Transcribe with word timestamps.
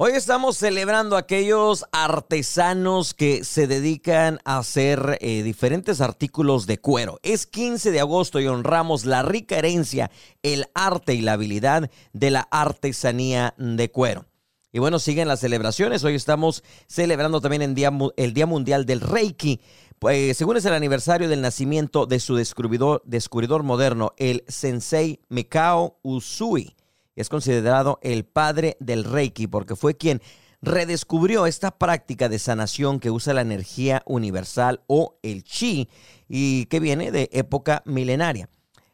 Hoy 0.00 0.12
estamos 0.12 0.56
celebrando 0.56 1.16
a 1.16 1.18
aquellos 1.18 1.84
artesanos 1.90 3.14
que 3.14 3.42
se 3.42 3.66
dedican 3.66 4.38
a 4.44 4.58
hacer 4.58 5.18
eh, 5.20 5.42
diferentes 5.42 6.00
artículos 6.00 6.68
de 6.68 6.78
cuero. 6.78 7.18
Es 7.24 7.48
15 7.48 7.90
de 7.90 7.98
agosto 7.98 8.38
y 8.38 8.46
honramos 8.46 9.06
la 9.06 9.24
rica 9.24 9.58
herencia, 9.58 10.12
el 10.44 10.66
arte 10.72 11.14
y 11.14 11.20
la 11.20 11.32
habilidad 11.32 11.90
de 12.12 12.30
la 12.30 12.46
artesanía 12.52 13.54
de 13.58 13.90
cuero. 13.90 14.26
Y 14.70 14.78
bueno, 14.78 15.00
siguen 15.00 15.26
las 15.26 15.40
celebraciones. 15.40 16.04
Hoy 16.04 16.14
estamos 16.14 16.62
celebrando 16.86 17.40
también 17.40 17.62
el 17.62 17.74
Día, 17.74 18.46
Mundial 18.46 18.86
del 18.86 19.00
Reiki. 19.00 19.60
Pues, 19.98 20.36
según 20.36 20.58
es 20.58 20.64
el 20.64 20.74
aniversario 20.74 21.28
del 21.28 21.40
nacimiento 21.40 22.06
de 22.06 22.20
su 22.20 22.36
descubridor, 22.36 23.02
descubridor 23.04 23.64
moderno, 23.64 24.12
el 24.16 24.44
Sensei 24.46 25.18
Mikao 25.28 25.98
Usui 26.02 26.77
es 27.20 27.28
considerado 27.28 27.98
el 28.02 28.24
padre 28.24 28.76
del 28.80 29.04
Reiki 29.04 29.46
porque 29.46 29.76
fue 29.76 29.96
quien 29.96 30.22
redescubrió 30.60 31.46
esta 31.46 31.70
práctica 31.78 32.28
de 32.28 32.38
sanación 32.38 33.00
que 33.00 33.10
usa 33.10 33.34
la 33.34 33.42
energía 33.42 34.02
universal 34.06 34.82
o 34.86 35.18
el 35.22 35.44
chi 35.44 35.88
y 36.28 36.66
que 36.66 36.80
viene 36.80 37.12
de 37.12 37.28
época 37.32 37.82
milenaria. 37.84 38.48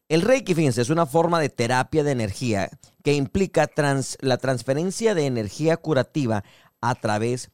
El 0.08 0.22
Reiki, 0.22 0.54
fíjense, 0.54 0.82
es 0.82 0.90
una 0.90 1.06
forma 1.06 1.40
de 1.40 1.48
terapia 1.48 2.04
de 2.04 2.12
energía 2.12 2.68
que 3.02 3.14
implica 3.14 3.70
la 4.20 4.36
transferencia 4.36 5.14
de 5.14 5.26
energía 5.26 5.78
curativa 5.78 6.44
a 6.80 6.94
través 6.94 7.50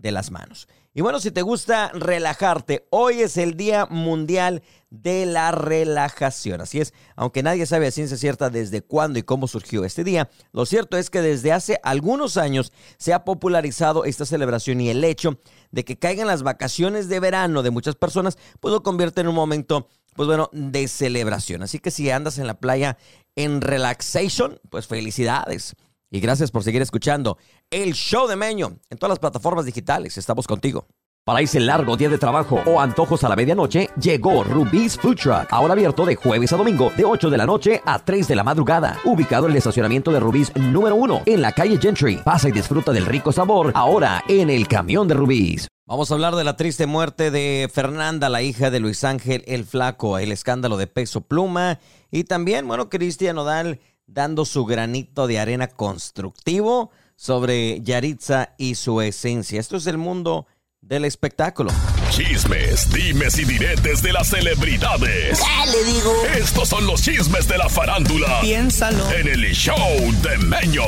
de 0.00 0.12
las 0.12 0.30
manos. 0.30 0.66
Y 0.92 1.02
bueno, 1.02 1.20
si 1.20 1.30
te 1.30 1.42
gusta 1.42 1.92
relajarte, 1.94 2.86
hoy 2.90 3.20
es 3.20 3.36
el 3.36 3.56
Día 3.56 3.86
Mundial 3.86 4.62
de 4.90 5.24
la 5.24 5.52
Relajación. 5.52 6.60
Así 6.60 6.80
es, 6.80 6.92
aunque 7.14 7.44
nadie 7.44 7.64
sabe 7.64 7.86
a 7.86 7.92
ciencia 7.92 8.16
cierta 8.16 8.50
desde 8.50 8.82
cuándo 8.82 9.18
y 9.18 9.22
cómo 9.22 9.46
surgió 9.46 9.84
este 9.84 10.02
día, 10.02 10.28
lo 10.52 10.66
cierto 10.66 10.96
es 10.96 11.08
que 11.08 11.22
desde 11.22 11.52
hace 11.52 11.78
algunos 11.84 12.36
años 12.36 12.72
se 12.98 13.12
ha 13.12 13.24
popularizado 13.24 14.04
esta 14.04 14.26
celebración 14.26 14.80
y 14.80 14.90
el 14.90 15.04
hecho 15.04 15.38
de 15.70 15.84
que 15.84 15.96
caigan 15.96 16.26
las 16.26 16.42
vacaciones 16.42 17.08
de 17.08 17.20
verano 17.20 17.62
de 17.62 17.70
muchas 17.70 17.94
personas, 17.94 18.36
pues 18.58 18.72
lo 18.72 18.82
convierte 18.82 19.20
en 19.20 19.28
un 19.28 19.36
momento, 19.36 19.86
pues 20.16 20.26
bueno, 20.26 20.50
de 20.52 20.88
celebración. 20.88 21.62
Así 21.62 21.78
que 21.78 21.92
si 21.92 22.10
andas 22.10 22.38
en 22.38 22.48
la 22.48 22.58
playa 22.58 22.98
en 23.36 23.60
relaxation, 23.60 24.58
pues 24.70 24.88
felicidades. 24.88 25.76
Y 26.12 26.18
gracias 26.18 26.50
por 26.50 26.64
seguir 26.64 26.82
escuchando 26.82 27.38
el 27.70 27.92
show 27.94 28.26
de 28.26 28.34
Meño 28.34 28.78
en 28.90 28.98
todas 28.98 29.10
las 29.10 29.18
plataformas 29.20 29.64
digitales. 29.64 30.18
Estamos 30.18 30.48
contigo. 30.48 30.88
Para 31.24 31.42
ese 31.42 31.60
largo 31.60 31.96
día 31.96 32.08
de 32.08 32.18
trabajo 32.18 32.60
o 32.66 32.80
antojos 32.80 33.22
a 33.22 33.28
la 33.28 33.36
medianoche, 33.36 33.90
llegó 34.00 34.42
Rubí's 34.42 34.96
Food 34.96 35.16
Truck. 35.16 35.46
Ahora 35.50 35.74
abierto 35.74 36.04
de 36.04 36.16
jueves 36.16 36.52
a 36.52 36.56
domingo, 36.56 36.90
de 36.96 37.04
8 37.04 37.30
de 37.30 37.36
la 37.36 37.46
noche 37.46 37.80
a 37.84 38.00
3 38.00 38.26
de 38.26 38.34
la 38.34 38.42
madrugada. 38.42 38.98
Ubicado 39.04 39.46
en 39.46 39.52
el 39.52 39.58
estacionamiento 39.58 40.10
de 40.10 40.18
Rubí's 40.18 40.50
número 40.56 40.96
1, 40.96 41.22
en 41.26 41.42
la 41.42 41.52
calle 41.52 41.78
Gentry. 41.78 42.16
Pasa 42.24 42.48
y 42.48 42.52
disfruta 42.52 42.90
del 42.90 43.06
rico 43.06 43.30
sabor, 43.30 43.70
ahora 43.76 44.24
en 44.26 44.50
el 44.50 44.66
camión 44.66 45.06
de 45.06 45.14
Rubí's. 45.14 45.68
Vamos 45.86 46.10
a 46.10 46.14
hablar 46.14 46.36
de 46.36 46.44
la 46.44 46.56
triste 46.56 46.86
muerte 46.86 47.30
de 47.30 47.68
Fernanda, 47.72 48.28
la 48.28 48.42
hija 48.42 48.70
de 48.70 48.80
Luis 48.80 49.04
Ángel 49.04 49.42
el 49.46 49.64
Flaco, 49.64 50.18
el 50.18 50.32
escándalo 50.32 50.76
de 50.76 50.86
peso 50.86 51.20
pluma. 51.20 51.80
Y 52.10 52.24
también, 52.24 52.66
bueno, 52.66 52.88
Cristian 52.88 53.38
Odal 53.38 53.80
dando 54.12 54.44
su 54.44 54.64
granito 54.64 55.26
de 55.26 55.38
arena 55.38 55.68
constructivo 55.68 56.90
sobre 57.16 57.80
Yaritza 57.82 58.54
y 58.58 58.74
su 58.74 59.00
esencia. 59.00 59.60
Esto 59.60 59.76
es 59.76 59.86
el 59.86 59.98
mundo 59.98 60.46
del 60.80 61.04
espectáculo. 61.04 61.70
Chismes, 62.10 62.90
dimes 62.92 63.38
y 63.38 63.44
diretes 63.44 64.02
de 64.02 64.12
las 64.12 64.28
celebridades. 64.28 65.38
¿Qué 65.38 65.70
le 65.70 65.92
digo? 65.92 66.12
Estos 66.36 66.68
son 66.68 66.86
los 66.86 67.02
chismes 67.02 67.46
de 67.46 67.58
la 67.58 67.68
farándula. 67.68 68.40
Piénsalo. 68.40 69.10
En 69.12 69.28
el 69.28 69.52
show 69.52 69.76
de 70.22 70.38
Meño. 70.38 70.82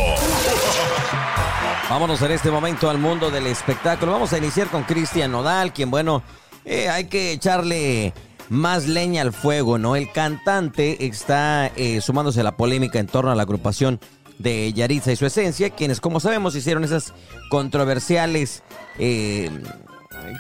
Vámonos 1.89 2.23
en 2.23 2.33
este 2.33 2.51
momento 2.51 2.89
al 2.89 2.99
mundo 2.99 3.31
del 3.31 3.47
espectáculo. 3.47 4.13
Vamos 4.13 4.33
a 4.33 4.39
iniciar 4.39 4.69
con 4.69 4.85
Cristian 4.85 5.31
Nodal, 5.31 5.73
quien, 5.73 5.91
bueno, 5.91 6.23
eh, 6.65 6.89
hay 6.89 7.05
que 7.05 7.33
echarle 7.33 8.15
más 8.53 8.87
leña 8.87 9.23
al 9.23 9.33
fuego, 9.33 9.79
¿no? 9.79 9.97
El 9.97 10.13
cantante 10.13 11.07
está 11.07 11.69
eh, 11.75 12.03
sumándose 12.03 12.41
a 12.41 12.45
la 12.45 12.55
polémica 12.55 12.99
en 12.99 13.07
torno 13.07 13.31
a 13.31 13.35
la 13.35 13.45
agrupación 13.45 13.99
de 14.39 14.71
Yaritza 14.75 15.11
y 15.11 15.17
su 15.17 15.25
esencia, 15.25 15.71
quienes, 15.71 16.03
como 16.03 16.21
sabemos, 16.21 16.55
hicieron 16.55 16.85
esas 16.85 17.15
controversiales 17.49 18.63
eh, 18.99 19.51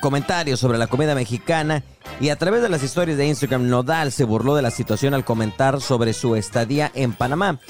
comentarios 0.03 0.60
sobre 0.60 0.76
la 0.76 0.88
comida 0.88 1.14
mexicana 1.14 1.82
y 2.20 2.28
a 2.28 2.36
través 2.36 2.60
de 2.60 2.69
las 2.69 2.82
historias 2.82 3.16
de 3.16 3.28
Instagram, 3.28 3.70
Nodal 3.70 4.12
se 4.12 4.25
burló 4.25 4.54
de 4.56 4.62
la 4.62 4.70
situación 4.70 5.15
al 5.15 5.25
comentar 5.25 5.81
sobre 5.81 6.12
su 6.12 6.36
estadía 6.36 6.92
en 6.94 7.15
Panamá. 7.15 7.60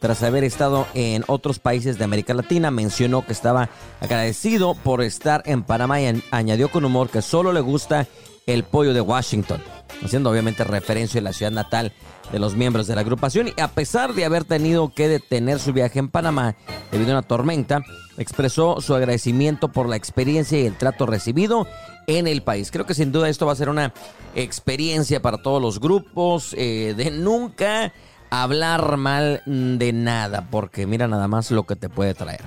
Tras 0.00 0.24
haber 0.24 0.42
estado 0.42 0.88
en 0.94 1.22
otros 1.28 1.60
países 1.60 1.96
de 1.96 2.02
América 2.02 2.34
Latina, 2.34 2.72
mencionó 2.72 3.24
que 3.24 3.32
estaba 3.32 3.68
agradecido 4.00 4.74
por 4.74 5.00
estar 5.00 5.44
en 5.46 5.62
Panamá 5.62 6.00
y 6.00 6.22
añadió 6.32 6.72
con 6.72 6.84
humor 6.84 7.08
que 7.08 7.22
solo 7.22 7.52
le 7.52 7.60
gusta 7.60 8.08
el 8.46 8.64
pollo 8.64 8.94
de 8.94 9.00
Washington 9.00 9.60
haciendo 10.04 10.30
obviamente 10.30 10.64
referencia 10.64 11.20
a 11.20 11.24
la 11.24 11.32
ciudad 11.32 11.52
natal 11.52 11.92
de 12.30 12.38
los 12.38 12.54
miembros 12.54 12.86
de 12.86 12.94
la 12.94 13.02
agrupación 13.02 13.48
y 13.48 13.60
a 13.60 13.68
pesar 13.68 14.14
de 14.14 14.24
haber 14.24 14.44
tenido 14.44 14.92
que 14.94 15.08
detener 15.08 15.58
su 15.58 15.72
viaje 15.72 15.98
en 15.98 16.08
Panamá 16.08 16.56
debido 16.90 17.10
a 17.10 17.18
una 17.18 17.22
tormenta, 17.22 17.82
expresó 18.18 18.80
su 18.80 18.94
agradecimiento 18.94 19.68
por 19.68 19.88
la 19.88 19.96
experiencia 19.96 20.58
y 20.58 20.66
el 20.66 20.76
trato 20.76 21.06
recibido 21.06 21.66
en 22.06 22.26
el 22.26 22.42
país. 22.42 22.70
Creo 22.70 22.86
que 22.86 22.94
sin 22.94 23.12
duda 23.12 23.28
esto 23.28 23.46
va 23.46 23.52
a 23.52 23.56
ser 23.56 23.68
una 23.68 23.92
experiencia 24.34 25.20
para 25.20 25.38
todos 25.38 25.60
los 25.60 25.78
grupos 25.78 26.54
eh, 26.56 26.94
de 26.96 27.10
nunca 27.10 27.92
hablar 28.30 28.96
mal 28.96 29.42
de 29.46 29.92
nada, 29.92 30.48
porque 30.50 30.86
mira 30.86 31.06
nada 31.06 31.28
más 31.28 31.50
lo 31.50 31.64
que 31.64 31.76
te 31.76 31.88
puede 31.90 32.14
traer. 32.14 32.40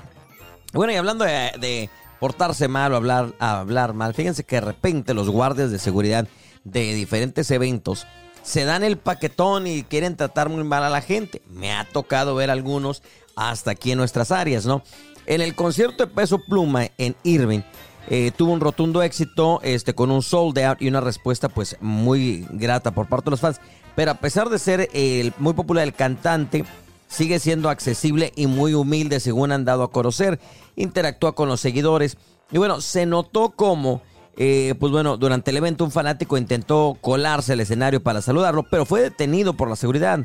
Bueno, 0.74 0.92
y 0.92 0.96
hablando 0.98 1.24
de, 1.24 1.90
portarse 2.20 2.68
mal 2.68 2.94
o 2.94 2.96
hablar, 2.96 3.34
hablar 3.40 3.94
mal, 3.94 4.14
fíjense 4.14 4.44
que 4.44 4.56
de 4.56 4.62
repente 4.62 5.14
los 5.14 5.30
guardias 5.30 5.72
de 5.72 5.80
seguridad 5.80 6.28
de 6.64 6.94
diferentes 6.94 7.52
eventos 7.52 8.08
se 8.44 8.64
dan 8.64 8.84
el 8.84 8.98
paquetón 8.98 9.66
y 9.66 9.84
quieren 9.84 10.16
tratar 10.16 10.50
muy 10.50 10.64
mal 10.64 10.84
a 10.84 10.90
la 10.90 11.02
gente. 11.02 11.42
Me 11.50 11.74
ha 11.74 11.84
tocado 11.84 12.36
ver 12.36 12.52
algunos 12.52 13.02
hasta 13.36 13.72
aquí 13.72 13.92
en 13.92 13.98
nuestras 13.98 14.32
áreas, 14.32 14.66
¿no? 14.66 14.84
En 15.26 15.42
el 15.42 15.56
concierto 15.56 16.06
de 16.06 16.14
Peso 16.14 16.40
Pluma 16.48 16.88
en 16.98 17.16
Irving 17.24 17.62
eh, 18.08 18.32
tuvo 18.36 18.54
un 18.54 18.60
rotundo 18.60 19.02
éxito 19.02 19.60
este, 19.64 19.96
con 19.96 20.12
un 20.12 20.22
sold 20.22 20.60
out 20.60 20.82
y 20.82 20.88
una 20.88 21.02
respuesta 21.02 21.50
pues 21.50 21.76
muy 21.82 22.46
grata 22.52 22.92
por 22.92 23.08
parte 23.08 23.26
de 23.26 23.32
los 23.32 23.40
fans. 23.40 23.60
Pero 23.96 24.12
a 24.12 24.16
pesar 24.16 24.50
de 24.50 24.60
ser 24.60 24.90
el, 24.94 25.34
muy 25.40 25.54
popular 25.54 25.84
el 25.84 25.94
cantante, 25.94 26.66
sigue 27.08 27.40
siendo 27.40 27.70
accesible 27.70 28.32
y 28.36 28.48
muy 28.48 28.74
humilde 28.74 29.20
según 29.20 29.52
han 29.52 29.66
dado 29.66 29.84
a 29.84 29.92
conocer. 29.92 30.40
Interactúa 30.76 31.36
con 31.36 31.50
los 31.50 31.62
seguidores. 31.62 32.18
Y 32.52 32.58
bueno, 32.58 32.82
se 32.82 33.06
notó 33.06 33.52
como 33.52 34.02
eh, 34.38 34.76
pues 34.80 34.92
bueno, 34.92 35.18
durante 35.18 35.52
el 35.52 35.58
evento 35.58 35.86
un 35.86 35.92
fanático 35.92 36.38
intentó 36.38 36.98
colarse 37.00 37.54
al 37.54 37.62
escenario 37.62 38.04
para 38.04 38.22
saludarlo, 38.22 38.64
pero 38.70 38.86
fue 38.86 39.02
detenido 39.02 39.54
por 39.54 39.70
la 39.70 39.76
seguridad. 39.76 40.20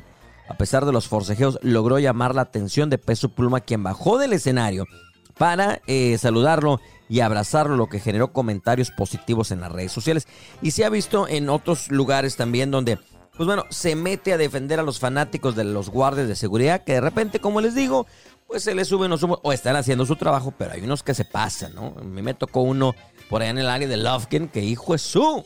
A 0.48 0.54
pesar 0.54 0.84
de 0.84 0.92
los 0.92 1.06
forcejeos, 1.06 1.60
logró 1.62 2.00
llamar 2.00 2.34
la 2.34 2.42
atención 2.42 2.90
de 2.90 2.98
Peso 2.98 3.28
Pluma, 3.28 3.60
quien 3.60 3.84
bajó 3.84 4.18
del 4.18 4.32
escenario 4.32 4.84
para 5.38 5.80
eh, 5.86 6.18
saludarlo 6.18 6.80
y 7.08 7.20
abrazarlo, 7.20 7.76
lo 7.76 7.88
que 7.88 8.00
generó 8.00 8.32
comentarios 8.32 8.90
positivos 8.90 9.52
en 9.52 9.60
las 9.60 9.70
redes 9.70 9.92
sociales. 9.92 10.26
Y 10.60 10.72
se 10.72 10.84
ha 10.84 10.90
visto 10.90 11.28
en 11.28 11.48
otros 11.48 11.90
lugares 11.90 12.34
también 12.34 12.72
donde, 12.72 12.98
pues 13.40 13.46
bueno, 13.46 13.64
se 13.70 13.96
mete 13.96 14.34
a 14.34 14.36
defender 14.36 14.80
a 14.80 14.82
los 14.82 14.98
fanáticos 14.98 15.56
de 15.56 15.64
los 15.64 15.88
guardias 15.88 16.28
de 16.28 16.36
seguridad, 16.36 16.84
que 16.84 16.92
de 16.92 17.00
repente, 17.00 17.40
como 17.40 17.62
les 17.62 17.74
digo, 17.74 18.06
pues 18.46 18.62
se 18.62 18.74
les 18.74 18.86
suben 18.86 19.08
los 19.08 19.24
o 19.24 19.52
están 19.54 19.76
haciendo 19.76 20.04
su 20.04 20.14
trabajo, 20.16 20.52
pero 20.58 20.72
hay 20.72 20.82
unos 20.82 21.02
que 21.02 21.14
se 21.14 21.24
pasan, 21.24 21.74
¿no? 21.74 21.94
A 21.98 22.02
mí 22.02 22.20
me 22.20 22.34
tocó 22.34 22.60
uno 22.60 22.94
por 23.30 23.40
allá 23.40 23.52
en 23.52 23.56
el 23.56 23.70
área 23.70 23.88
de 23.88 23.96
Lufkin, 23.96 24.48
que 24.48 24.60
hijo 24.60 24.94
es 24.94 25.00
su. 25.00 25.42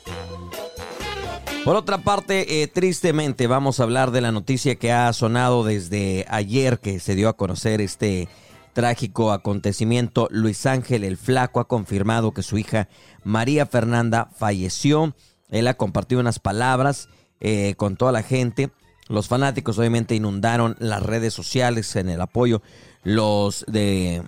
Por 1.65 1.77
otra 1.77 1.99
parte, 1.99 2.65
eh, 2.65 2.67
tristemente 2.67 3.47
vamos 3.47 3.79
a 3.79 3.85
hablar 3.85 4.11
de 4.11 4.23
la 4.23 4.33
noticia 4.33 4.75
que 4.75 4.91
ha 4.91 5.13
sonado 5.13 5.63
desde 5.63 6.27
ayer 6.29 6.81
que 6.81 6.99
se 6.99 7.15
dio 7.15 7.29
a 7.29 7.37
conocer 7.37 7.81
este 7.81 8.27
trágico 8.73 9.31
acontecimiento. 9.31 10.27
Luis 10.33 10.67
Ángel 10.67 11.05
el 11.05 11.17
Flaco 11.17 11.61
ha 11.61 11.69
confirmado 11.69 12.33
que 12.33 12.43
su 12.43 12.59
hija 12.59 12.89
María 13.23 13.67
Fernanda 13.67 14.31
falleció. 14.37 15.15
Él 15.49 15.69
ha 15.69 15.75
compartido 15.75 16.21
unas 16.21 16.41
palabras 16.41 17.09
eh, 17.41 17.75
con 17.77 17.97
toda 17.97 18.13
la 18.13 18.23
gente. 18.23 18.71
Los 19.09 19.29
fanáticos 19.29 19.79
obviamente 19.79 20.15
inundaron 20.15 20.77
las 20.79 21.03
redes 21.03 21.35
sociales 21.35 21.95
en 21.97 22.09
el 22.09 22.21
apoyo. 22.21 22.63
Los 23.03 23.65
de 23.69 24.23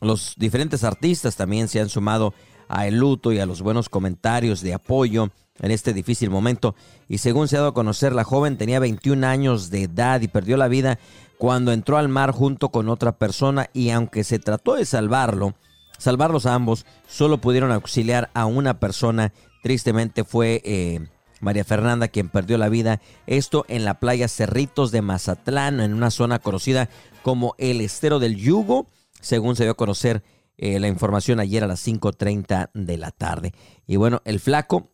los 0.00 0.34
diferentes 0.36 0.84
artistas 0.84 1.36
también 1.36 1.68
se 1.68 1.80
han 1.80 1.88
sumado 1.88 2.32
a 2.68 2.86
el 2.86 2.96
luto 2.96 3.32
y 3.32 3.38
a 3.38 3.46
los 3.46 3.60
buenos 3.60 3.88
comentarios 3.88 4.62
de 4.62 4.72
apoyo 4.72 5.30
en 5.60 5.70
este 5.70 5.92
difícil 5.92 6.30
momento. 6.30 6.74
Y 7.08 7.18
según 7.18 7.48
se 7.48 7.56
ha 7.56 7.60
dado 7.60 7.70
a 7.70 7.74
conocer, 7.74 8.12
la 8.12 8.24
joven 8.24 8.56
tenía 8.56 8.80
21 8.80 9.26
años 9.26 9.70
de 9.70 9.82
edad 9.82 10.20
y 10.20 10.28
perdió 10.28 10.56
la 10.56 10.68
vida 10.68 10.98
cuando 11.38 11.72
entró 11.72 11.98
al 11.98 12.08
mar 12.08 12.32
junto 12.32 12.70
con 12.70 12.88
otra 12.88 13.12
persona 13.12 13.68
y 13.72 13.90
aunque 13.90 14.24
se 14.24 14.38
trató 14.38 14.74
de 14.74 14.84
salvarlo, 14.84 15.54
salvarlos 15.98 16.46
a 16.46 16.54
ambos, 16.54 16.86
solo 17.08 17.38
pudieron 17.38 17.72
auxiliar 17.72 18.30
a 18.34 18.46
una 18.46 18.78
persona. 18.78 19.32
Tristemente 19.62 20.24
fue 20.24 20.62
eh, 20.64 21.08
María 21.40 21.64
Fernanda 21.64 22.08
quien 22.08 22.28
perdió 22.28 22.58
la 22.58 22.68
vida. 22.68 23.00
Esto 23.26 23.64
en 23.68 23.84
la 23.84 23.98
playa 23.98 24.28
Cerritos 24.28 24.92
de 24.92 25.02
Mazatlán, 25.02 25.80
en 25.80 25.94
una 25.94 26.10
zona 26.10 26.38
conocida 26.38 26.88
como 27.22 27.54
el 27.58 27.80
Estero 27.80 28.18
del 28.18 28.36
Yugo, 28.36 28.88
según 29.20 29.56
se 29.56 29.64
dio 29.64 29.72
a 29.72 29.76
conocer 29.76 30.22
eh, 30.62 30.78
la 30.78 30.88
información 30.88 31.40
ayer 31.40 31.64
a 31.64 31.66
las 31.66 31.86
5.30 31.86 32.70
de 32.74 32.98
la 32.98 33.10
tarde. 33.10 33.52
Y 33.86 33.96
bueno, 33.96 34.20
el 34.26 34.40
flaco 34.40 34.90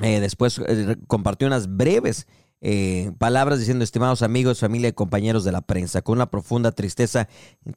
eh, 0.00 0.20
después 0.20 0.60
eh, 0.66 0.96
compartió 1.08 1.48
unas 1.48 1.76
breves 1.76 2.26
palabras 3.18 3.58
diciendo, 3.58 3.82
estimados 3.82 4.22
amigos, 4.22 4.60
familia 4.60 4.90
y 4.90 4.92
compañeros 4.92 5.42
de 5.42 5.50
la 5.50 5.62
prensa, 5.62 6.02
con 6.02 6.18
una 6.18 6.30
profunda 6.30 6.70
tristeza 6.70 7.26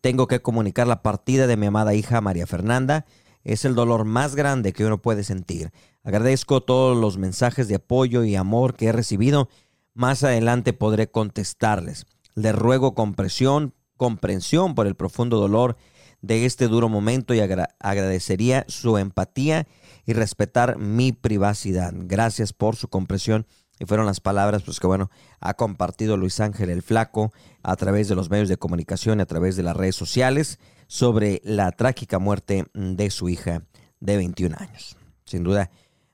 tengo 0.01 0.27
que 0.27 0.43
comunicar 0.43 0.85
la 0.85 1.01
partida 1.01 1.47
de 1.47 1.57
mi 1.57 1.65
amada 1.65 1.95
hija 1.95 2.21
María 2.21 2.45
Fernanda. 2.45 3.07
Es 3.45 3.63
el 3.63 3.75
dolor 3.75 4.05
más 4.05 4.35
grande 4.35 4.73
que 4.73 4.85
uno 4.85 5.01
puede 5.01 5.23
sentir. 5.23 5.71
Agradezco 6.03 6.61
todos 6.61 6.97
los 6.97 7.19
mensajes 7.19 7.67
de 7.67 7.75
apoyo 7.75 8.23
y 8.23 8.35
amor 8.35 8.75
que 8.75 8.87
he 8.87 8.91
recibido. 8.91 9.49
Más 9.93 10.23
adelante 10.23 10.73
podré 10.73 11.09
contestarles. 11.11 12.07
Le 12.33 12.51
ruego 12.51 12.95
comprensión, 12.95 13.75
comprensión 13.97 14.73
por 14.73 14.87
el 14.87 14.95
profundo 14.95 15.37
dolor 15.39 15.77
de 16.21 16.45
este 16.45 16.67
duro 16.67 16.89
momento 16.89 17.35
y 17.35 17.39
agradecería 17.39 18.65
su 18.67 18.97
empatía 18.97 19.67
y 20.07 20.13
respetar 20.13 20.79
mi 20.79 21.11
privacidad. 21.11 21.93
Gracias 21.95 22.51
por 22.51 22.75
su 22.75 22.87
comprensión. 22.87 23.45
Y 23.77 23.85
fueron 23.85 24.07
las 24.07 24.21
palabras 24.21 24.63
pues 24.63 24.79
que 24.79 24.87
bueno, 24.87 25.11
ha 25.39 25.53
compartido 25.53 26.17
Luis 26.17 26.39
Ángel 26.39 26.69
el 26.71 26.81
Flaco 26.81 27.31
a 27.61 27.75
través 27.75 28.07
de 28.07 28.15
los 28.15 28.29
medios 28.31 28.49
de 28.49 28.57
comunicación 28.57 29.19
y 29.19 29.21
a 29.21 29.25
través 29.27 29.55
de 29.55 29.63
las 29.63 29.75
redes 29.77 29.95
sociales 29.95 30.59
sobre 30.87 31.41
la 31.43 31.71
trágica 31.71 32.19
muerte 32.19 32.65
de 32.73 33.09
su 33.09 33.29
hija 33.29 33.63
de 33.99 34.17
21 34.17 34.55
años. 34.59 34.97
Sin 35.25 35.43
duda, 35.43 35.71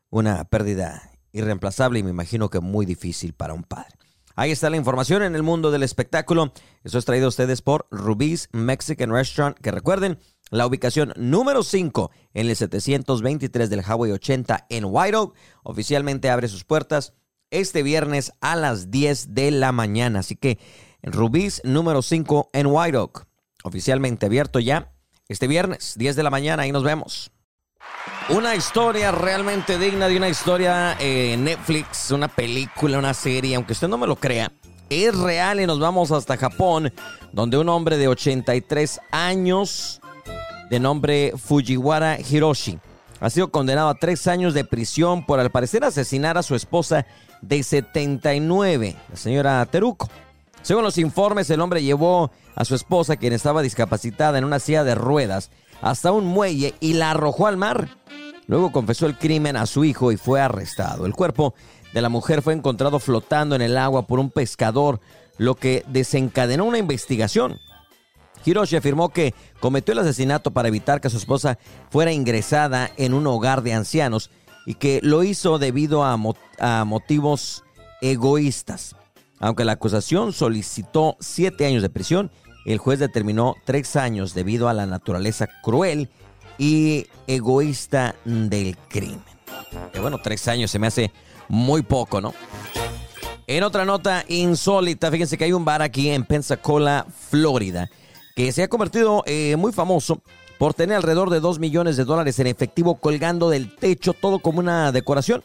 una 0.09 0.43
pérdida 0.45 1.11
irreemplazable 1.31 1.99
y 1.99 2.03
me 2.03 2.09
imagino 2.09 2.49
que 2.49 2.59
muy 2.59 2.85
difícil 2.85 3.33
para 3.33 3.53
un 3.53 3.63
padre. 3.63 3.95
Ahí 4.35 4.51
está 4.51 4.69
la 4.69 4.77
información 4.77 5.23
en 5.23 5.35
el 5.35 5.43
mundo 5.43 5.71
del 5.71 5.83
espectáculo. 5.83 6.53
Eso 6.83 6.97
es 6.97 7.05
traído 7.05 7.25
a 7.25 7.29
ustedes 7.29 7.61
por 7.61 7.87
Rubí's 7.91 8.49
Mexican 8.53 9.11
Restaurant, 9.11 9.57
que 9.57 9.71
recuerden, 9.71 10.19
la 10.51 10.67
ubicación 10.67 11.13
número 11.15 11.63
5 11.63 12.11
en 12.33 12.49
el 12.49 12.55
723 12.55 13.69
del 13.69 13.81
Highway 13.81 14.11
80 14.11 14.67
en 14.69 14.85
White 14.85 15.15
Oak, 15.15 15.35
oficialmente 15.63 16.29
abre 16.29 16.49
sus 16.49 16.65
puertas 16.65 17.13
este 17.51 17.83
viernes 17.83 18.33
a 18.41 18.55
las 18.55 18.91
10 18.91 19.33
de 19.33 19.51
la 19.51 19.71
mañana. 19.71 20.19
Así 20.19 20.35
que 20.35 20.59
Rubí's 21.03 21.61
número 21.63 22.01
5 22.01 22.49
en 22.53 22.67
White 22.67 22.97
Oak, 22.97 23.27
oficialmente 23.63 24.25
abierto 24.25 24.59
ya 24.59 24.91
este 25.27 25.47
viernes, 25.47 25.93
10 25.97 26.15
de 26.15 26.23
la 26.23 26.29
mañana. 26.29 26.63
Ahí 26.63 26.71
nos 26.71 26.83
vemos. 26.83 27.31
Una 28.29 28.55
historia 28.55 29.11
realmente 29.11 29.77
digna 29.77 30.07
de 30.07 30.17
una 30.17 30.29
historia 30.29 30.95
eh, 30.99 31.35
Netflix, 31.37 32.11
una 32.11 32.27
película, 32.27 32.99
una 32.99 33.13
serie, 33.13 33.55
aunque 33.55 33.73
usted 33.73 33.87
no 33.87 33.97
me 33.97 34.07
lo 34.07 34.15
crea. 34.15 34.51
Es 34.89 35.17
real 35.17 35.59
y 35.59 35.65
nos 35.65 35.79
vamos 35.79 36.11
hasta 36.11 36.37
Japón, 36.37 36.93
donde 37.31 37.57
un 37.57 37.69
hombre 37.69 37.97
de 37.97 38.07
83 38.07 38.99
años, 39.11 40.01
de 40.69 40.79
nombre 40.79 41.33
Fujiwara 41.37 42.19
Hiroshi, 42.19 42.79
ha 43.19 43.29
sido 43.29 43.51
condenado 43.51 43.89
a 43.89 43.95
tres 43.95 44.27
años 44.27 44.53
de 44.53 44.65
prisión 44.65 45.25
por 45.25 45.39
al 45.39 45.51
parecer 45.51 45.83
asesinar 45.83 46.37
a 46.37 46.43
su 46.43 46.55
esposa 46.55 47.05
de 47.41 47.63
79, 47.63 48.95
la 49.09 49.15
señora 49.15 49.65
Teruko. 49.65 50.09
Según 50.61 50.83
los 50.83 50.97
informes, 50.97 51.49
el 51.49 51.61
hombre 51.61 51.83
llevó 51.83 52.31
a 52.55 52.65
su 52.65 52.75
esposa, 52.75 53.17
quien 53.17 53.33
estaba 53.33 53.61
discapacitada 53.61 54.37
en 54.37 54.45
una 54.45 54.59
silla 54.59 54.83
de 54.83 54.95
ruedas, 54.95 55.51
hasta 55.81 56.11
un 56.11 56.25
muelle 56.25 56.75
y 56.79 56.93
la 56.93 57.11
arrojó 57.11 57.47
al 57.47 57.57
mar. 57.57 57.89
Luego 58.47 58.71
confesó 58.71 59.05
el 59.05 59.17
crimen 59.17 59.55
a 59.57 59.65
su 59.65 59.83
hijo 59.83 60.11
y 60.11 60.17
fue 60.17 60.41
arrestado. 60.41 61.05
El 61.05 61.13
cuerpo 61.13 61.53
de 61.93 62.01
la 62.01 62.09
mujer 62.09 62.41
fue 62.41 62.53
encontrado 62.53 62.99
flotando 62.99 63.55
en 63.55 63.61
el 63.61 63.77
agua 63.77 64.07
por 64.07 64.19
un 64.19 64.29
pescador, 64.29 64.99
lo 65.37 65.55
que 65.55 65.83
desencadenó 65.87 66.65
una 66.65 66.77
investigación. 66.77 67.59
Hiroshi 68.45 68.75
afirmó 68.75 69.09
que 69.09 69.33
cometió 69.59 69.93
el 69.93 69.99
asesinato 69.99 70.51
para 70.51 70.67
evitar 70.67 71.01
que 71.01 71.09
su 71.09 71.17
esposa 71.17 71.57
fuera 71.89 72.11
ingresada 72.11 72.91
en 72.97 73.13
un 73.13 73.27
hogar 73.27 73.61
de 73.61 73.73
ancianos 73.73 74.31
y 74.65 74.75
que 74.75 74.99
lo 75.03 75.23
hizo 75.23 75.59
debido 75.59 76.03
a, 76.03 76.17
motivos 76.85 77.63
egoístas. 78.01 78.95
Aunque 79.41 79.65
la 79.65 79.73
acusación 79.73 80.33
solicitó 80.33 81.17
siete 81.19 81.65
años 81.65 81.81
de 81.81 81.89
prisión, 81.89 82.31
el 82.65 82.77
juez 82.77 82.99
determinó 82.99 83.55
tres 83.65 83.95
años 83.95 84.33
debido 84.35 84.69
a 84.69 84.73
la 84.73 84.85
naturaleza 84.85 85.49
cruel 85.63 86.09
y 86.59 87.07
egoísta 87.25 88.15
del 88.23 88.77
crimen. 88.77 89.23
Que 89.91 89.99
bueno, 89.99 90.19
tres 90.21 90.47
años 90.47 90.69
se 90.69 90.77
me 90.77 90.87
hace 90.87 91.11
muy 91.49 91.81
poco, 91.81 92.21
¿no? 92.21 92.33
En 93.47 93.63
otra 93.63 93.83
nota 93.83 94.23
insólita, 94.27 95.11
fíjense 95.11 95.37
que 95.37 95.45
hay 95.45 95.53
un 95.53 95.65
bar 95.65 95.81
aquí 95.81 96.09
en 96.09 96.23
Pensacola, 96.23 97.05
Florida, 97.29 97.89
que 98.35 98.51
se 98.51 98.63
ha 98.63 98.69
convertido 98.69 99.23
eh, 99.25 99.55
muy 99.57 99.73
famoso 99.73 100.21
por 100.59 100.75
tener 100.75 100.95
alrededor 100.95 101.31
de 101.31 101.39
2 101.39 101.57
millones 101.57 101.97
de 101.97 102.05
dólares 102.05 102.37
en 102.37 102.45
efectivo 102.45 102.95
colgando 102.95 103.49
del 103.49 103.75
techo, 103.75 104.13
todo 104.13 104.37
como 104.39 104.59
una 104.59 104.91
decoración. 104.91 105.43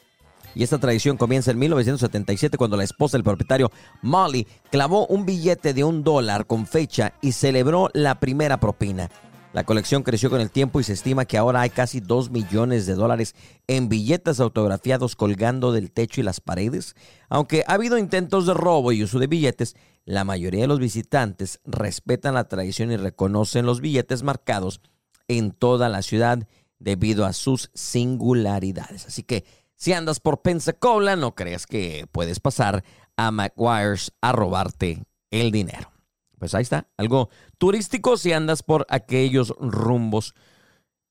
Y 0.57 0.63
esta 0.63 0.79
tradición 0.79 1.19
comienza 1.19 1.51
en 1.51 1.59
1977 1.59 2.57
cuando 2.57 2.79
la 2.79 2.85
esposa 2.85 3.19
del 3.19 3.25
propietario, 3.25 3.71
Molly, 4.01 4.47
clavó 4.71 5.07
un 5.07 5.27
billete 5.27 5.75
de 5.75 5.85
un 5.85 6.03
dólar 6.03 6.47
con 6.47 6.67
fecha 6.67 7.13
y 7.21 7.33
celebró 7.33 7.91
la 7.93 8.21
primera 8.21 8.59
propina. 8.59 9.11
La 9.53 9.65
colección 9.65 10.03
creció 10.03 10.31
con 10.31 10.41
el 10.41 10.51
tiempo 10.51 10.81
y 10.81 10.85
se 10.85 10.95
estima 10.95 11.27
que 11.27 11.37
ahora 11.37 11.61
hay 11.61 11.69
casi 11.69 12.01
2 12.01 12.31
millones 12.31 12.87
de 12.87 12.95
dólares 12.95 13.35
en 13.67 13.91
billetes 13.91 14.41
autografiados 14.41 15.15
colgando 15.15 15.73
del 15.73 15.91
techo 15.91 16.23
y 16.23 16.25
las 16.25 16.41
paredes. 16.41 16.97
Aunque 17.29 17.63
ha 17.67 17.75
habido 17.75 17.99
intentos 17.99 18.47
de 18.47 18.55
robo 18.55 18.93
y 18.93 19.03
uso 19.03 19.19
de 19.19 19.27
billetes, 19.27 19.77
la 20.07 20.25
mayoría 20.25 20.63
de 20.63 20.69
los 20.69 20.81
visitantes 20.81 21.61
respetan 21.67 22.33
la 22.33 22.49
tradición 22.49 22.91
y 22.91 22.97
reconocen 22.97 23.67
los 23.67 23.83
billetes 23.83 24.23
marcados 24.23 24.81
en 25.29 25.51
toda 25.51 25.91
la 25.91 26.01
ciudad 26.01 26.49
debido 26.79 27.27
a 27.27 27.35
sus 27.35 27.71
singularidades. 27.75 29.07
Así 29.07 29.23
que 29.23 29.45
si 29.77 29.93
andas 29.93 30.21
por 30.21 30.43
Pensacola, 30.43 31.17
no 31.17 31.35
creas 31.35 31.67
que 31.67 32.07
puedes 32.11 32.41
pasar 32.41 32.85
a 33.17 33.31
McGuire's 33.31 34.13
a 34.21 34.33
robarte 34.33 35.05
el 35.31 35.51
dinero. 35.53 35.93
Pues 36.39 36.55
ahí 36.55 36.63
está, 36.63 36.89
algo 36.97 37.31
turístico 37.59 38.17
si 38.17 38.33
andas 38.33 38.63
por 38.63 38.87
aquellos 38.91 39.55
rumbos 39.59 40.35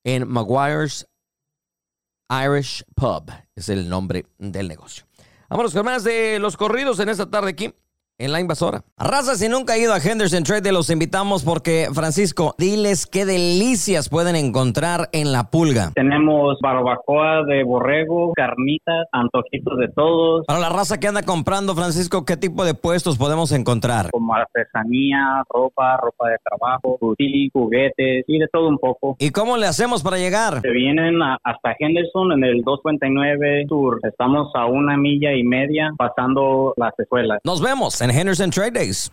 en 0.04 0.28
Maguire's 0.28 1.08
Irish 2.30 2.84
Pub, 2.96 3.32
es 3.56 3.70
el 3.70 3.90
nombre 3.90 4.28
del 4.38 4.68
negocio. 4.68 5.06
Vámonos 5.50 5.74
con 5.74 5.86
de 6.04 6.40
los 6.40 6.58
corridos 6.58 7.00
en 7.00 7.10
esta 7.10 7.30
tarde 7.30 7.52
aquí 7.52 7.74
en 8.18 8.32
la 8.32 8.40
invasora. 8.40 8.82
Raza, 8.98 9.36
si 9.36 9.50
nunca 9.50 9.74
ha 9.74 9.78
ido 9.78 9.94
a 9.94 9.98
Henderson 9.98 10.44
Trade, 10.44 10.72
los 10.72 10.90
invitamos 10.90 11.44
porque, 11.44 11.88
Francisco, 11.94 12.56
diles 12.58 13.06
qué 13.06 13.26
delicias 13.26 14.10
pueden 14.10 14.36
encontrar 14.36 15.10
en 15.12 15.32
la 15.32 15.50
pulga. 15.50 15.92
Tenemos 15.96 16.58
barbacoa 16.62 17.44
de 17.46 17.64
borrego, 17.64 18.32
carnitas, 18.34 19.08
antojitos 19.12 19.78
de 19.80 19.90
todos. 19.90 20.46
Para 20.46 20.60
la 20.60 20.70
raza 20.70 21.00
que 21.00 21.08
anda 21.08 21.24
comprando, 21.24 21.76
Francisco, 21.76 22.26
¿qué 22.26 22.38
tipo 22.38 22.64
de 22.64 22.74
puestos 22.74 23.18
podemos 23.18 23.52
encontrar? 23.52 24.12
Como 24.12 24.34
artesanía, 24.34 25.44
ropa, 25.50 25.98
ropa 25.98 26.30
de 26.30 26.38
trabajo, 26.44 26.98
juguetes 27.52 28.26
y 28.28 28.40
de 28.40 28.48
todo 28.52 28.70
un 28.70 28.78
poco. 28.78 29.16
¿Y 29.20 29.32
cómo 29.32 29.58
le 29.58 29.68
hacemos 29.68 30.04
para 30.04 30.18
llegar? 30.18 30.62
Se 30.62 30.70
vienen 30.70 31.22
hasta 31.22 31.76
Henderson 31.78 32.32
en 32.34 32.44
el 32.44 32.62
259 32.64 33.66
Sur. 33.68 34.00
Estamos 34.04 34.52
a 34.56 34.66
una 34.66 34.98
milla 34.98 35.34
y 35.34 35.44
media 35.44 35.92
pasando 35.98 36.74
las 36.78 36.98
escuelas. 37.00 37.40
Nos 37.44 37.62
vemos 37.62 38.02
en 38.06 38.12
Henderson 38.12 38.52
Trade 38.52 38.72
Days. 38.72 39.12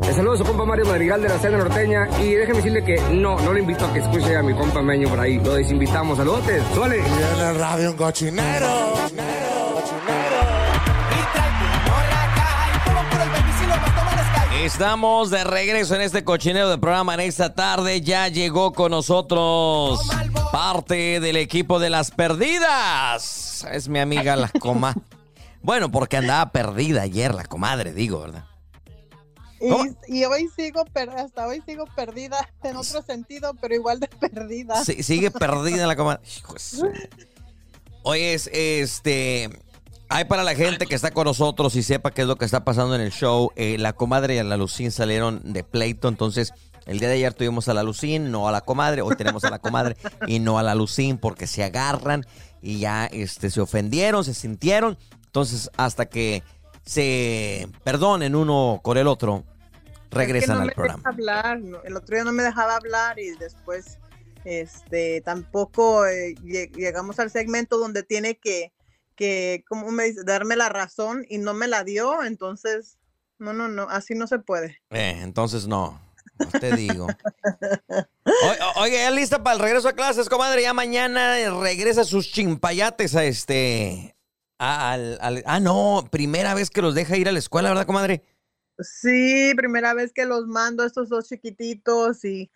Le 0.00 0.12
saludo 0.12 0.34
a 0.34 0.36
su 0.36 0.44
compa 0.44 0.64
Mario 0.64 0.86
Madrigal 0.86 1.20
de 1.20 1.28
la 1.28 1.38
Cena 1.38 1.58
Norteña 1.58 2.08
y 2.20 2.34
déjeme 2.34 2.58
decirle 2.58 2.84
que 2.84 3.00
no, 3.14 3.38
no 3.40 3.52
le 3.52 3.60
invito 3.60 3.84
a 3.84 3.92
que 3.92 3.98
escuche 3.98 4.36
a 4.36 4.42
mi 4.42 4.54
compa 4.54 4.80
Meño 4.80 5.08
por 5.08 5.18
ahí. 5.18 5.38
Lo 5.38 5.54
desinvitamos. 5.54 6.16
Saludos, 6.16 6.44
suele. 6.72 6.98
El 6.98 7.58
radio 7.58 7.90
un 7.90 7.96
cochinero. 7.96 8.94
Estamos 14.62 15.30
de 15.30 15.44
regreso 15.44 15.94
en 15.94 16.00
este 16.00 16.24
cochinero 16.24 16.70
de 16.70 16.78
programa 16.78 17.14
en 17.14 17.20
esta 17.20 17.54
tarde. 17.54 18.00
Ya 18.00 18.28
llegó 18.28 18.72
con 18.72 18.92
nosotros 18.92 20.00
parte 20.52 21.20
del 21.20 21.36
equipo 21.36 21.78
de 21.80 21.90
las 21.90 22.10
perdidas. 22.10 23.66
Es 23.70 23.88
mi 23.88 23.98
amiga 23.98 24.36
la 24.36 24.48
coma. 24.48 24.94
Bueno, 25.64 25.90
porque 25.90 26.18
andaba 26.18 26.52
perdida 26.52 27.00
ayer 27.00 27.34
la 27.34 27.46
comadre, 27.46 27.94
digo, 27.94 28.20
¿verdad? 28.20 28.44
Y, 30.08 30.24
hoy 30.24 30.48
sigo, 30.54 30.84
hasta 31.16 31.46
hoy 31.46 31.62
sigo 31.64 31.86
perdida 31.96 32.36
en 32.62 32.76
otro 32.76 33.00
sentido, 33.00 33.54
pero 33.62 33.74
igual 33.74 33.98
de 33.98 34.08
perdida. 34.08 34.84
Sí, 34.84 35.02
sigue 35.02 35.30
perdida 35.30 35.86
la 35.86 35.96
comadre. 35.96 36.20
Oye, 38.02 38.34
este, 38.34 39.48
hay 40.10 40.26
para 40.26 40.44
la 40.44 40.54
gente 40.54 40.84
que 40.84 40.94
está 40.94 41.12
con 41.12 41.24
nosotros 41.24 41.74
y 41.76 41.82
sepa 41.82 42.10
qué 42.10 42.20
es 42.22 42.28
lo 42.28 42.36
que 42.36 42.44
está 42.44 42.62
pasando 42.62 42.94
en 42.94 43.00
el 43.00 43.10
show. 43.10 43.50
Eh, 43.56 43.78
la 43.78 43.94
comadre 43.94 44.36
y 44.36 44.42
la 44.42 44.58
Lucín 44.58 44.90
salieron 44.90 45.40
de 45.50 45.64
pleito, 45.64 46.08
entonces 46.08 46.52
el 46.84 46.98
día 46.98 47.08
de 47.08 47.14
ayer 47.14 47.32
tuvimos 47.32 47.68
a 47.68 47.74
la 47.74 47.82
Lucín, 47.82 48.30
no 48.30 48.46
a 48.48 48.52
la 48.52 48.60
comadre. 48.60 49.00
Hoy 49.00 49.16
tenemos 49.16 49.44
a 49.44 49.50
la 49.50 49.60
comadre 49.60 49.96
y 50.26 50.40
no 50.40 50.58
a 50.58 50.62
la 50.62 50.74
Lucín 50.74 51.16
porque 51.16 51.46
se 51.46 51.64
agarran 51.64 52.26
y 52.60 52.80
ya 52.80 53.06
este, 53.06 53.48
se 53.48 53.62
ofendieron, 53.62 54.24
se 54.24 54.34
sintieron. 54.34 54.98
Entonces, 55.34 55.68
hasta 55.76 56.06
que 56.06 56.44
se 56.86 57.66
perdonen 57.82 58.36
uno 58.36 58.78
con 58.84 58.96
el 58.98 59.08
otro, 59.08 59.42
regresan 60.12 60.60
al 60.60 60.70
programa. 60.70 61.02
Hablar. 61.04 61.58
El 61.82 61.96
otro 61.96 62.14
día 62.14 62.22
no 62.22 62.30
me 62.30 62.44
dejaba 62.44 62.76
hablar 62.76 63.18
y 63.18 63.30
después 63.36 63.98
Este, 64.44 65.22
tampoco 65.22 66.06
eh, 66.06 66.34
lle- 66.44 66.70
llegamos 66.76 67.18
al 67.18 67.30
segmento 67.32 67.78
donde 67.78 68.02
tiene 68.04 68.36
que, 68.36 68.72
que, 69.16 69.64
como 69.68 69.90
me 69.90 70.04
dice, 70.04 70.20
darme 70.24 70.54
la 70.54 70.68
razón 70.68 71.24
y 71.28 71.38
no 71.38 71.52
me 71.54 71.66
la 71.66 71.82
dio, 71.82 72.22
entonces, 72.22 72.98
no, 73.38 73.52
no, 73.54 73.66
no, 73.68 73.88
así 73.90 74.14
no 74.14 74.26
se 74.28 74.38
puede. 74.38 74.82
Eh, 74.90 75.18
entonces 75.22 75.66
no. 75.66 76.00
No 76.38 76.60
te 76.60 76.76
digo. 76.76 77.06
O- 77.88 78.80
Oye, 78.82 78.98
¿ya 78.98 79.10
lista 79.10 79.42
para 79.42 79.56
el 79.56 79.62
regreso 79.62 79.88
a 79.88 79.92
clases, 79.94 80.28
comadre? 80.28 80.62
Ya 80.62 80.74
mañana 80.74 81.34
regresa 81.60 82.04
sus 82.04 82.30
chimpayates 82.30 83.16
a 83.16 83.24
este. 83.24 84.13
A- 84.58 84.92
al, 84.92 85.18
al- 85.20 85.42
ah, 85.46 85.60
no, 85.60 86.06
primera 86.10 86.54
vez 86.54 86.70
que 86.70 86.82
los 86.82 86.94
deja 86.94 87.16
ir 87.16 87.28
a 87.28 87.32
la 87.32 87.38
escuela, 87.38 87.68
¿verdad, 87.70 87.86
comadre? 87.86 88.22
Sí, 88.78 89.52
primera 89.56 89.94
vez 89.94 90.12
que 90.12 90.24
los 90.24 90.46
mando 90.46 90.82
a 90.82 90.86
estos 90.86 91.08
dos 91.08 91.28
chiquititos 91.28 92.24
y, 92.24 92.50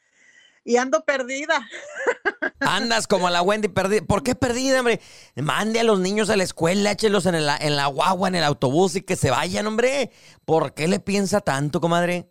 y 0.65 0.77
ando 0.77 1.05
perdida. 1.05 1.69
Andas 2.61 3.07
como 3.07 3.31
la 3.31 3.43
Wendy 3.43 3.69
perdida. 3.69 4.03
¿Por 4.03 4.23
qué 4.23 4.35
perdida, 4.35 4.81
hombre? 4.81 5.01
Mande 5.37 5.81
a 5.81 5.85
los 5.85 6.01
niños 6.01 6.29
a 6.31 6.37
la 6.37 6.43
escuela, 6.43 6.91
échelos 6.91 7.27
en, 7.27 7.37
el- 7.37 7.49
en 7.61 7.77
la 7.77 7.87
guagua, 7.87 8.29
en 8.29 8.35
el 8.35 8.45
autobús 8.45 8.97
y 8.97 9.03
que 9.03 9.17
se 9.17 9.31
vayan, 9.31 9.67
hombre. 9.67 10.11
¿Por 10.45 10.75
qué 10.75 10.89
le 10.89 10.99
piensa 11.01 11.41
tanto, 11.41 11.81
comadre? 11.81 12.29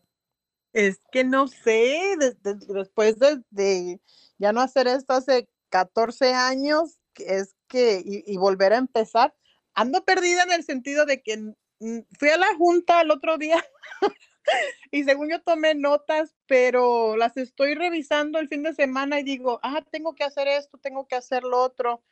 Es 0.74 1.00
que 1.12 1.24
no 1.24 1.48
sé, 1.48 2.16
de- 2.20 2.34
de- 2.44 2.74
después 2.74 3.18
de, 3.20 3.42
de 3.52 4.02
ya 4.38 4.52
no 4.52 4.62
hacer 4.62 4.88
esto 4.88 5.14
hace 5.14 5.48
14 5.70 6.34
años, 6.34 7.00
es 7.16 7.56
que, 7.68 8.02
y, 8.06 8.24
y 8.32 8.38
volver 8.38 8.74
a 8.74 8.78
empezar, 8.78 9.34
ando 9.78 10.04
perdida 10.04 10.42
en 10.44 10.52
el 10.52 10.64
sentido 10.64 11.06
de 11.06 11.22
que 11.22 11.54
fui 12.18 12.30
a 12.30 12.38
la 12.38 12.56
junta 12.56 13.02
el 13.02 13.12
otro 13.12 13.38
día 13.38 13.64
y 14.92 15.04
según 15.04 15.30
yo 15.30 15.40
tomé 15.42 15.76
notas, 15.76 16.36
pero 16.48 17.16
las 17.16 17.38
estoy 17.38 17.76
revisando 17.76 18.40
el 18.40 18.48
fin 18.48 18.64
de 18.64 18.74
semana 18.74 19.20
y 19.20 19.24
digo, 19.24 19.60
ah, 19.62 19.84
tengo 19.92 20.16
que 20.16 20.24
hacer 20.24 20.48
esto, 20.48 20.80
tengo 20.80 21.08
que 21.08 21.16
hacer 21.16 21.44
lo 21.44 21.62
otro. 21.62 22.04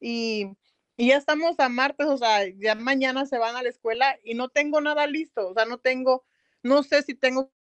Y, 0.00 0.48
y 0.96 1.08
ya 1.08 1.16
estamos 1.16 1.60
a 1.60 1.68
martes, 1.68 2.08
o 2.08 2.18
sea, 2.18 2.44
ya 2.58 2.74
mañana 2.74 3.24
se 3.24 3.38
van 3.38 3.54
a 3.54 3.62
la 3.62 3.68
escuela 3.68 4.18
y 4.24 4.34
no 4.34 4.48
tengo 4.48 4.80
nada 4.80 5.06
listo, 5.06 5.48
o 5.48 5.54
sea, 5.54 5.64
no 5.64 5.78
tengo, 5.78 6.24
no 6.64 6.82
sé 6.82 7.02
si 7.02 7.14
tengo 7.14 7.52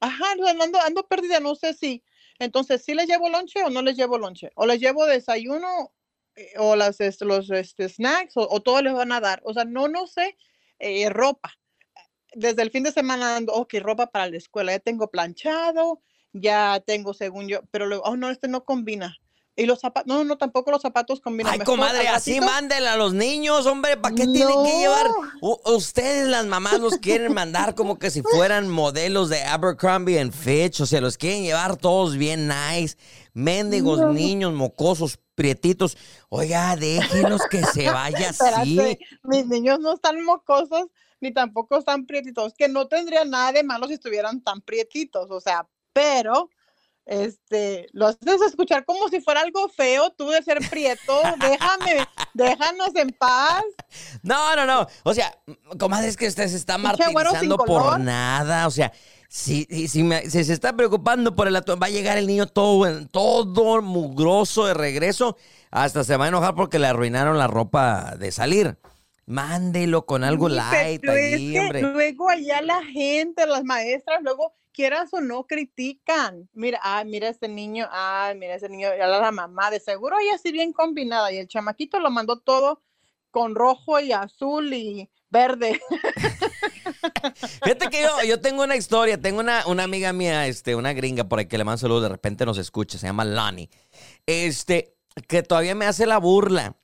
Ajá, 0.00 0.24
ando, 0.32 0.80
ando 0.80 1.08
perdida, 1.08 1.40
no 1.40 1.54
sé 1.56 1.74
si. 1.74 2.04
Entonces, 2.38 2.82
¿sí 2.84 2.94
les 2.94 3.06
llevo 3.08 3.28
lonche 3.28 3.62
o 3.64 3.70
no 3.70 3.82
les 3.82 3.96
llevo 3.96 4.18
lonche? 4.18 4.50
¿O 4.54 4.66
les 4.66 4.80
llevo 4.80 5.06
desayuno 5.06 5.92
o 6.58 6.76
las, 6.76 7.00
este, 7.00 7.24
los 7.24 7.50
este, 7.50 7.88
snacks 7.88 8.36
o, 8.36 8.48
o 8.50 8.60
todo 8.60 8.82
les 8.82 8.92
van 8.92 9.12
a 9.12 9.20
dar? 9.20 9.40
O 9.44 9.54
sea, 9.54 9.64
no, 9.64 9.88
no 9.88 10.06
sé. 10.06 10.36
Eh, 10.78 11.08
ropa. 11.10 11.52
Desde 12.34 12.62
el 12.62 12.70
fin 12.70 12.84
de 12.84 12.92
semana 12.92 13.36
ando, 13.36 13.52
ok, 13.52 13.74
ropa 13.80 14.06
para 14.06 14.28
la 14.28 14.36
escuela. 14.36 14.72
Ya 14.72 14.78
tengo 14.78 15.10
planchado, 15.10 16.02
ya 16.32 16.82
tengo 16.86 17.12
según 17.14 17.48
yo, 17.48 17.60
pero 17.70 17.86
luego, 17.86 18.04
oh, 18.04 18.16
no, 18.16 18.30
este 18.30 18.48
no 18.48 18.64
combina. 18.64 19.16
Y 19.56 19.66
los 19.66 19.80
zapatos, 19.80 20.06
no, 20.06 20.24
no, 20.24 20.38
tampoco 20.38 20.70
los 20.70 20.80
zapatos 20.80 21.20
combinan. 21.20 21.52
Ay, 21.52 21.58
Mejor 21.58 21.74
comadre, 21.76 22.08
así 22.08 22.40
mándenla 22.40 22.94
a 22.94 22.96
los 22.96 23.12
niños, 23.12 23.66
hombre. 23.66 23.96
¿Para 23.96 24.14
qué 24.14 24.24
tienen 24.26 24.64
que 24.64 24.78
llevar? 24.78 25.06
U- 25.42 25.58
ustedes, 25.66 26.28
las 26.28 26.46
mamás, 26.46 26.78
los 26.80 26.96
quieren 26.98 27.34
mandar 27.34 27.74
como 27.74 27.98
que 27.98 28.10
si 28.10 28.22
fueran 28.22 28.68
modelos 28.70 29.28
de 29.28 29.42
Abercrombie 29.42 30.18
and 30.18 30.32
Fitch. 30.32 30.80
O 30.80 30.86
sea, 30.86 31.00
los 31.00 31.18
quieren 31.18 31.42
llevar 31.42 31.76
todos 31.76 32.16
bien 32.16 32.48
nice. 32.48 32.96
Mendigos, 33.34 33.98
No. 34.00 34.12
niños, 34.12 34.52
mocosos, 34.54 35.18
prietitos. 35.34 35.96
Oiga, 36.30 36.76
déjenlos 36.76 37.42
que 37.50 37.62
se 37.64 37.90
vaya 37.90 38.30
así. 38.40 38.98
Mis 39.24 39.46
niños 39.46 39.78
no 39.80 39.94
están 39.94 40.22
mocosos 40.24 40.86
ni 41.20 41.34
tampoco 41.34 41.76
están 41.76 42.06
prietitos, 42.06 42.54
que 42.56 42.68
no 42.68 42.88
tendría 42.88 43.26
nada 43.26 43.52
de 43.52 43.62
malo 43.62 43.86
si 43.88 43.92
estuvieran 43.94 44.40
tan 44.42 44.62
prietitos, 44.62 45.30
o 45.30 45.38
sea, 45.38 45.68
pero 45.92 46.48
este, 47.10 47.88
lo 47.92 48.06
haces 48.06 48.40
escuchar 48.46 48.84
como 48.84 49.08
si 49.08 49.20
fuera 49.20 49.40
algo 49.40 49.68
feo 49.68 50.10
tú 50.10 50.28
de 50.30 50.42
ser 50.42 50.58
prieto, 50.70 51.20
déjame, 51.40 52.06
déjanos 52.34 52.94
en 52.94 53.10
paz. 53.10 53.64
No, 54.22 54.54
no, 54.54 54.64
no. 54.64 54.86
O 55.02 55.12
sea, 55.12 55.36
comadre, 55.78 56.06
es 56.08 56.16
que 56.16 56.28
usted 56.28 56.46
se 56.46 56.56
está 56.56 56.78
martirizando 56.78 57.56
por 57.66 57.82
nada. 58.04 58.66
O 58.68 58.70
sea, 58.70 58.92
si, 59.28 59.64
si, 59.68 59.88
si 59.88 60.02
me- 60.04 60.30
si 60.30 60.44
se 60.44 60.52
está 60.52 60.72
preocupando 60.76 61.34
por 61.34 61.48
el 61.48 61.56
atu- 61.56 61.80
va 61.82 61.86
a 61.86 61.90
llegar 61.90 62.16
el 62.16 62.28
niño 62.28 62.46
todo, 62.46 63.06
todo 63.08 63.82
mugroso 63.82 64.66
de 64.66 64.74
regreso. 64.74 65.36
Hasta 65.72 66.04
se 66.04 66.16
va 66.16 66.26
a 66.26 66.28
enojar 66.28 66.54
porque 66.54 66.78
le 66.78 66.86
arruinaron 66.86 67.38
la 67.38 67.48
ropa 67.48 68.14
de 68.18 68.30
salir. 68.32 68.78
Mándelo 69.30 70.06
con 70.06 70.24
algo 70.24 70.48
Sí, 70.48 70.56
light 70.56 71.00
pero 71.00 71.14
es 71.14 71.38
que 71.38 71.82
luego 71.82 72.28
allá 72.28 72.60
la 72.62 72.82
gente, 72.82 73.46
las 73.46 73.62
maestras, 73.62 74.22
luego 74.22 74.54
quieras 74.72 75.14
o 75.14 75.20
no 75.20 75.46
critican. 75.46 76.48
Mira, 76.52 76.80
ah, 76.82 77.04
mira 77.04 77.28
este 77.28 77.46
niño, 77.46 77.86
ah, 77.92 78.32
mira 78.36 78.56
ese 78.56 78.68
niño, 78.68 78.88
ya 78.98 79.06
la 79.06 79.30
mamá, 79.30 79.70
de 79.70 79.78
seguro 79.78 80.16
ella 80.18 80.36
sí 80.36 80.50
bien 80.50 80.72
combinada 80.72 81.30
y 81.30 81.36
el 81.36 81.46
chamaquito 81.46 82.00
lo 82.00 82.10
mandó 82.10 82.40
todo 82.40 82.82
con 83.30 83.54
rojo 83.54 84.00
y 84.00 84.10
azul 84.10 84.74
y 84.74 85.08
verde. 85.30 85.80
Fíjate 87.62 87.88
que 87.88 88.02
yo, 88.02 88.10
yo 88.26 88.40
tengo 88.40 88.64
una 88.64 88.74
historia, 88.74 89.20
tengo 89.20 89.38
una, 89.38 89.64
una 89.68 89.84
amiga 89.84 90.12
mía, 90.12 90.48
este, 90.48 90.74
una 90.74 90.92
gringa 90.92 91.28
por 91.28 91.38
ahí 91.38 91.46
que 91.46 91.56
le 91.56 91.62
mando 91.62 91.78
saludos, 91.78 92.02
de 92.02 92.08
repente 92.08 92.44
nos 92.44 92.58
escucha, 92.58 92.98
se 92.98 93.06
llama 93.06 93.24
Lonnie. 93.24 93.70
Este, 94.26 94.96
que 95.28 95.44
todavía 95.44 95.76
me 95.76 95.86
hace 95.86 96.04
la 96.04 96.18
burla. 96.18 96.76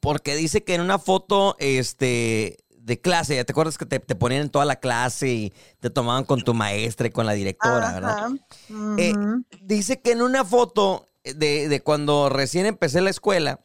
Porque 0.00 0.36
dice 0.36 0.62
que 0.62 0.74
en 0.74 0.80
una 0.80 0.98
foto, 0.98 1.56
este, 1.58 2.58
de 2.68 3.00
clase, 3.00 3.36
ya 3.36 3.44
te 3.44 3.52
acuerdas 3.52 3.76
que 3.76 3.86
te, 3.86 3.98
te 3.98 4.14
ponían 4.14 4.42
en 4.42 4.50
toda 4.50 4.64
la 4.64 4.76
clase 4.76 5.28
y 5.28 5.52
te 5.80 5.90
tomaban 5.90 6.24
con 6.24 6.42
tu 6.42 6.54
maestra 6.54 7.08
y 7.08 7.10
con 7.10 7.26
la 7.26 7.32
directora, 7.32 7.92
¿verdad? 7.92 8.30
Eh, 8.98 9.12
ujú. 9.14 9.44
dice 9.62 10.00
que 10.00 10.12
en 10.12 10.22
una 10.22 10.44
foto 10.44 11.08
de, 11.24 11.68
de 11.68 11.80
cuando 11.82 12.28
recién 12.28 12.66
empecé 12.66 13.00
la 13.00 13.10
escuela, 13.10 13.60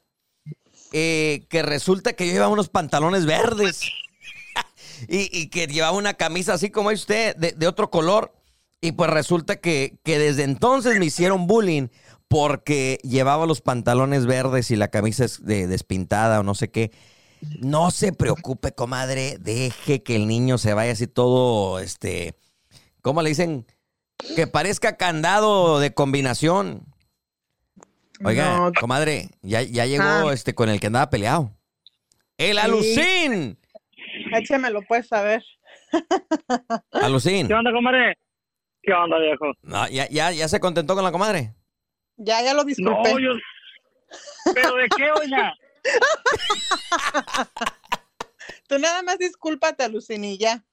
eh, 0.92 1.46
que 1.50 1.62
resulta 1.62 2.14
que 2.14 2.28
yo 2.28 2.34
llevaba 2.34 2.54
unos 2.54 2.70
pantalones 2.70 3.26
verdes 3.26 3.82
y, 5.08 5.30
y 5.38 5.50
que 5.50 5.68
llevaba 5.68 5.98
una 5.98 6.16
camisa 6.16 6.54
así 6.54 6.70
como 6.70 6.90
usted, 6.90 7.36
de, 7.36 7.52
de 7.52 7.68
otro 7.68 7.90
color. 7.90 8.34
Y 8.82 8.92
pues 8.92 9.10
resulta 9.10 9.56
que, 9.56 9.98
que 10.04 10.20
desde 10.20 10.44
entonces 10.44 11.00
me 11.00 11.06
hicieron 11.06 11.48
bullying 11.48 11.88
porque 12.28 12.98
llevaba 13.04 13.46
los 13.46 13.62
pantalones 13.62 14.26
verdes 14.26 14.72
y 14.72 14.76
la 14.76 14.88
camisa 14.90 15.26
es 15.26 15.44
de, 15.46 15.68
despintada 15.68 16.40
o 16.40 16.44
no 16.44 16.56
sé 16.56 16.70
qué. 16.72 16.92
No 17.60 17.92
se 17.92 18.12
preocupe, 18.14 18.72
comadre, 18.74 19.38
deje 19.40 20.02
que 20.04 20.16
el 20.16 20.28
niño 20.28 20.58
se 20.58 20.74
vaya 20.74 20.94
así 20.94 21.06
todo, 21.08 21.80
este, 21.80 22.36
¿cómo 23.02 23.22
le 23.22 23.30
dicen? 23.30 23.66
Que 24.36 24.48
parezca 24.48 24.98
candado 24.98 25.80
de 25.80 25.94
combinación. 25.94 26.86
Oiga, 28.24 28.58
No. 28.58 28.72
comadre, 28.80 29.30
ya, 29.42 29.62
ya 29.62 29.86
llegó 29.86 30.04
Ah. 30.04 30.34
este 30.34 30.56
con 30.56 30.70
el 30.70 30.80
que 30.80 30.88
andaba 30.88 31.10
peleado. 31.10 31.52
¡El 32.38 32.58
Alucín! 32.58 33.58
Échemelo, 34.34 34.82
pues, 34.88 35.12
a 35.14 35.22
ver. 35.22 35.44
Alucín. 36.92 37.48
¿Qué 37.48 37.54
onda, 37.54 37.72
comadre? 37.72 38.18
¿Qué 38.82 38.94
onda, 38.94 39.18
viejo? 39.20 39.46
No, 39.62 39.88
ya, 39.90 40.08
ya, 40.10 40.32
ya 40.32 40.48
se 40.48 40.60
contentó 40.60 40.96
con 40.96 41.04
la 41.04 41.12
comadre. 41.12 41.54
Ya, 42.18 42.42
ya 42.42 42.54
lo 42.54 42.64
disculpé. 42.64 43.14
No, 43.14 43.20
yo... 43.20 43.32
¿Pero 44.54 44.76
de 44.76 44.88
qué, 44.96 45.12
oiga? 45.12 45.54
Tú 48.68 48.80
nada 48.80 49.04
más 49.04 49.20
discúlpate, 49.20 49.88
Lucinilla, 49.90 50.64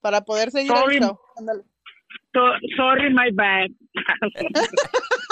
para 0.00 0.22
poder 0.22 0.50
seguir 0.50 0.72
Sorry. 0.72 0.96
el 0.96 1.02
show. 1.02 1.18
Sorry, 2.76 3.12
my 3.12 3.30
bad. 3.32 3.68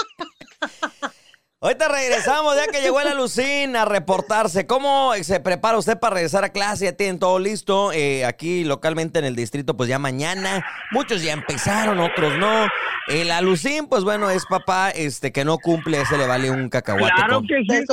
Ahorita 1.62 1.88
regresamos, 1.88 2.57
ya 2.57 2.69
que 2.73 2.81
llegó 2.81 3.02
el 3.02 3.09
Alucín 3.09 3.76
a 3.76 3.85
reportarse. 3.85 4.67
¿Cómo 4.67 5.12
se 5.21 5.40
prepara 5.40 5.76
usted 5.76 5.99
para 6.00 6.14
regresar 6.14 6.43
a 6.43 6.49
clase? 6.49 6.87
Ya 6.87 6.93
tienen 6.95 7.19
todo 7.19 7.38
listo. 7.38 7.93
Eh, 7.93 8.25
aquí 8.25 8.64
localmente 8.64 9.19
en 9.19 9.26
el 9.26 9.37
distrito, 9.37 9.76
pues 9.76 9.87
ya 9.90 9.99
mañana. 9.99 10.64
Muchos 10.90 11.23
ya 11.23 11.35
empezaron, 11.35 12.00
otros 12.00 12.38
no. 12.38 12.67
El 13.09 13.31
Alucín, 13.31 13.88
pues 13.88 14.05
bueno, 14.05 14.31
es 14.31 14.47
papá 14.47 14.88
este 14.88 15.33
que 15.33 15.45
no 15.45 15.59
cumple, 15.59 16.02
se 16.07 16.17
le 16.17 16.26
vale 16.26 16.50
un 16.50 16.71
cacahuate. 16.71 17.12
Claro 17.14 17.35
con- 17.40 17.47
que 17.47 17.57
sí. 17.69 17.85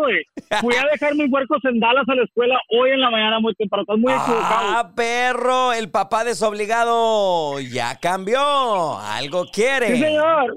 Güey. 0.00 0.26
Fui 0.60 0.76
a 0.76 0.84
dejar 0.92 1.16
mis 1.16 1.32
huercos 1.32 1.58
en 1.64 1.80
Dallas 1.80 2.04
a 2.08 2.14
la 2.14 2.22
escuela 2.22 2.60
hoy 2.70 2.90
en 2.90 3.00
la 3.00 3.10
mañana 3.10 3.40
muy 3.40 3.56
temprano. 3.56 3.82
Estás 3.82 3.98
muy 3.98 4.12
equivocado. 4.12 4.68
Ah, 4.76 4.92
perro, 4.94 5.72
el 5.72 5.90
papá 5.90 6.22
desobligado 6.22 7.58
ya 7.58 7.98
cambió. 7.98 8.98
Algo 9.00 9.46
quiere. 9.52 9.96
Sí, 9.96 10.02
señor. 10.04 10.56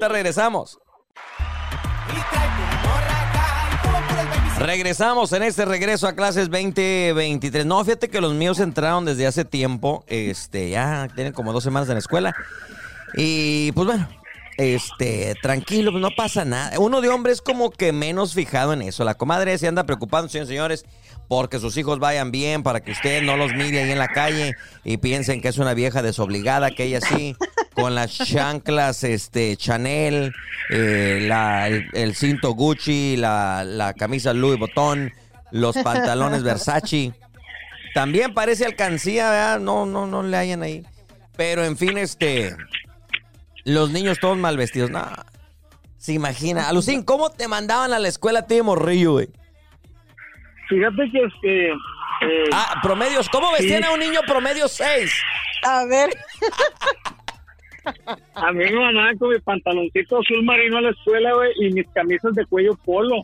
Te 0.00 0.08
regresamos. 0.08 0.78
Regresamos 4.64 5.30
en 5.34 5.42
este 5.42 5.66
regreso 5.66 6.08
a 6.08 6.14
clases 6.14 6.48
2023. 6.48 7.66
No, 7.66 7.84
fíjate 7.84 8.08
que 8.08 8.22
los 8.22 8.32
míos 8.32 8.60
entraron 8.60 9.04
desde 9.04 9.26
hace 9.26 9.44
tiempo. 9.44 10.06
Este, 10.06 10.70
ya 10.70 11.06
tienen 11.14 11.34
como 11.34 11.52
dos 11.52 11.62
semanas 11.62 11.86
en 11.90 11.96
la 11.96 11.98
escuela. 11.98 12.34
Y 13.14 13.72
pues 13.72 13.86
bueno, 13.86 14.08
este, 14.56 15.34
tranquilo, 15.42 15.90
no 15.92 16.08
pasa 16.16 16.46
nada. 16.46 16.78
Uno 16.78 17.02
de 17.02 17.10
hombre 17.10 17.34
es 17.34 17.42
como 17.42 17.70
que 17.70 17.92
menos 17.92 18.32
fijado 18.32 18.72
en 18.72 18.80
eso. 18.80 19.04
La 19.04 19.16
comadre 19.16 19.58
se 19.58 19.68
anda 19.68 19.84
preocupando, 19.84 20.30
señores, 20.30 20.48
señores, 20.48 20.86
porque 21.28 21.58
sus 21.58 21.76
hijos 21.76 21.98
vayan 21.98 22.30
bien, 22.30 22.62
para 22.62 22.80
que 22.80 22.92
usted 22.92 23.22
no 23.22 23.36
los 23.36 23.52
mire 23.52 23.82
ahí 23.82 23.90
en 23.90 23.98
la 23.98 24.08
calle 24.08 24.54
y 24.82 24.96
piensen 24.96 25.42
que 25.42 25.48
es 25.48 25.58
una 25.58 25.74
vieja 25.74 26.00
desobligada, 26.00 26.70
que 26.70 26.84
ella 26.84 27.02
sí. 27.02 27.36
Con 27.74 27.94
las 27.94 28.12
chanclas 28.16 29.04
este, 29.04 29.56
Chanel, 29.56 30.32
eh, 30.70 31.20
la- 31.28 31.68
el, 31.68 31.88
el 31.92 32.14
cinto 32.14 32.52
Gucci, 32.52 33.16
la, 33.16 33.64
la 33.64 33.92
camisa 33.94 34.32
Louis 34.32 34.58
Vuitton, 34.58 35.12
los 35.50 35.76
pantalones 35.78 36.42
Versace. 36.42 37.12
También 37.94 38.34
parece 38.34 38.64
alcancía, 38.64 39.30
¿verdad? 39.30 39.60
No, 39.60 39.86
no, 39.86 40.06
no 40.06 40.22
le 40.22 40.36
hayan 40.36 40.62
ahí. 40.62 40.84
Pero 41.36 41.64
en 41.64 41.76
fin, 41.76 41.98
este. 41.98 42.56
Los 43.64 43.90
niños 43.90 44.18
todos 44.20 44.36
mal 44.36 44.56
vestidos. 44.56 44.90
No. 44.90 45.06
Se 45.96 46.12
imagina. 46.12 46.68
Alucín, 46.68 47.02
¿cómo 47.02 47.30
te 47.30 47.48
mandaban 47.48 47.92
a 47.92 47.98
la 47.98 48.08
escuela 48.08 48.40
a 48.40 48.46
ti 48.46 48.56
de 48.56 48.62
morrillo, 48.62 49.12
güey? 49.12 49.28
Fíjate 50.68 51.10
que 51.12 51.24
este. 51.24 51.68
eh, 51.70 52.44
Ah, 52.52 52.80
promedios. 52.82 53.28
¿Cómo 53.28 53.50
vestían 53.52 53.82
Sí. 53.82 53.88
a 53.88 53.92
un 53.92 54.00
niño 54.00 54.20
promedio 54.26 54.66
6? 54.68 55.12
A 55.62 55.84
ver, 55.86 56.10
a 58.34 58.52
mí 58.52 58.64
me 58.64 58.80
mandaban 58.80 59.18
con 59.18 59.30
mi 59.30 59.38
pantaloncito 59.40 60.18
azul 60.18 60.44
marino 60.44 60.78
a 60.78 60.82
la 60.82 60.90
escuela, 60.90 61.34
güey, 61.34 61.52
y 61.60 61.72
mis 61.72 61.88
camisas 61.90 62.32
de 62.34 62.46
cuello 62.46 62.74
polo. 62.84 63.16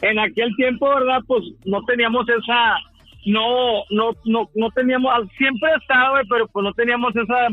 En 0.00 0.18
aquel 0.18 0.54
tiempo, 0.56 0.88
¿verdad? 0.88 1.20
Pues 1.26 1.44
no 1.64 1.82
teníamos 1.84 2.26
esa. 2.28 2.76
No, 3.24 3.84
no, 3.90 4.10
no, 4.24 4.48
no 4.54 4.70
teníamos. 4.70 5.12
Siempre 5.38 5.70
estaba, 5.80 6.10
güey, 6.10 6.24
pero 6.28 6.46
pues 6.48 6.64
no 6.64 6.72
teníamos 6.72 7.14
esa. 7.14 7.46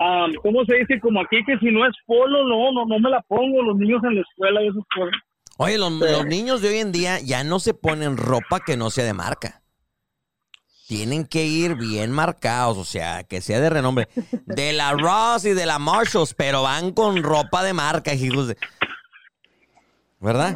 ah, 0.00 0.26
¿Cómo 0.42 0.64
se 0.66 0.76
dice? 0.76 1.00
Como 1.00 1.20
aquí, 1.20 1.42
que 1.44 1.56
si 1.58 1.70
no 1.70 1.86
es 1.86 1.94
polo, 2.06 2.46
no, 2.46 2.72
no, 2.72 2.84
no 2.84 2.98
me 2.98 3.08
la 3.10 3.22
pongo. 3.22 3.62
Los 3.62 3.76
niños 3.76 4.02
en 4.04 4.16
la 4.16 4.20
escuela 4.20 4.62
y 4.62 4.68
esas 4.68 4.84
cosas. 4.94 5.14
Oye, 5.56 5.78
los, 5.78 5.92
los 5.92 6.26
niños 6.26 6.60
de 6.60 6.68
hoy 6.68 6.78
en 6.78 6.92
día 6.92 7.20
ya 7.20 7.42
no 7.42 7.58
se 7.58 7.72
ponen 7.72 8.16
ropa 8.18 8.60
que 8.60 8.76
no 8.76 8.90
sea 8.90 9.04
de 9.04 9.14
marca. 9.14 9.61
Tienen 10.94 11.24
que 11.26 11.44
ir 11.46 11.74
bien 11.76 12.12
marcados, 12.12 12.76
o 12.76 12.84
sea, 12.84 13.24
que 13.24 13.40
sea 13.40 13.60
de 13.60 13.70
renombre. 13.70 14.08
De 14.44 14.74
la 14.74 14.92
Ross 14.92 15.46
y 15.46 15.54
de 15.54 15.64
la 15.64 15.78
Marshalls, 15.78 16.34
pero 16.34 16.62
van 16.62 16.92
con 16.92 17.22
ropa 17.22 17.62
de 17.64 17.72
marca, 17.72 18.12
hijos 18.12 18.48
de... 18.48 18.58
¿Verdad? 20.20 20.54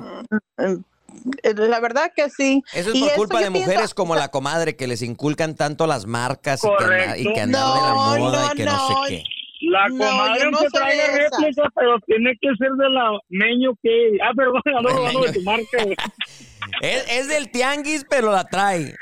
la 1.55 1.81
verdad 1.81 2.13
que 2.15 2.29
sí. 2.29 2.63
Eso 2.75 2.91
es 2.91 2.97
Y 2.97 3.01
por 3.01 3.15
culpa 3.15 3.41
de 3.41 3.51
pienso- 3.51 3.67
mujeres 3.71 3.95
como 3.95 4.15
la 4.15 4.29
comadre 4.29 4.77
que 4.77 4.87
les 4.87 5.01
inculcan 5.01 5.55
tanto 5.55 5.87
las 5.87 6.05
marcas 6.05 6.63
y 6.63 6.69
que, 6.69 6.85
anda- 6.85 7.17
y 7.19 7.33
que 7.33 7.41
andar 7.41 7.75
de 7.75 7.81
la 7.81 7.89
No, 7.89 8.19
moda 8.19 8.47
no, 8.49 8.53
y 8.53 8.57
que 8.59 8.65
no, 8.67 8.73
no. 8.91 9.05
sé 9.07 9.09
qué. 9.09 9.23
La 9.71 9.89
No, 9.89 9.97
comadre 9.97 10.51
no 10.51 10.59
traiga 10.71 11.03
de 11.15 11.19
esas. 11.25 11.41
réplica, 11.41 11.63
pero 11.75 11.99
tiene 12.07 12.33
que 12.43 12.49
ser 12.59 12.71
de 12.73 12.91
la 12.91 13.19
meño 13.31 13.71
que. 13.83 14.19
Ah, 14.23 14.33
perdón, 14.37 14.61
ando 14.77 14.89
robando 14.91 15.23
de 15.23 15.33
tu 15.33 15.41
marca, 15.41 15.79
es 16.83 17.27
del 17.29 17.51
tianguis, 17.51 18.05
pero 18.09 18.31
la 18.31 18.45
trae. 18.45 18.95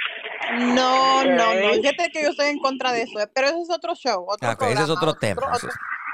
No, 0.52 1.24
no, 1.24 1.54
no. 1.54 1.72
Fíjate 1.74 2.10
que 2.12 2.22
yo 2.22 2.28
estoy 2.30 2.46
en 2.50 2.58
contra 2.58 2.92
de 2.92 3.02
eso, 3.02 3.18
pero 3.34 3.48
ese 3.48 3.60
es 3.62 3.70
otro 3.70 3.94
show, 3.94 4.24
otro 4.28 4.48
Ah, 4.48 4.52
ok, 4.54 4.62
ese 4.62 4.72
es 4.72 4.76
programa, 4.78 4.94
otro 4.94 5.14
tema, 5.14 5.42
Otro, 5.54 5.68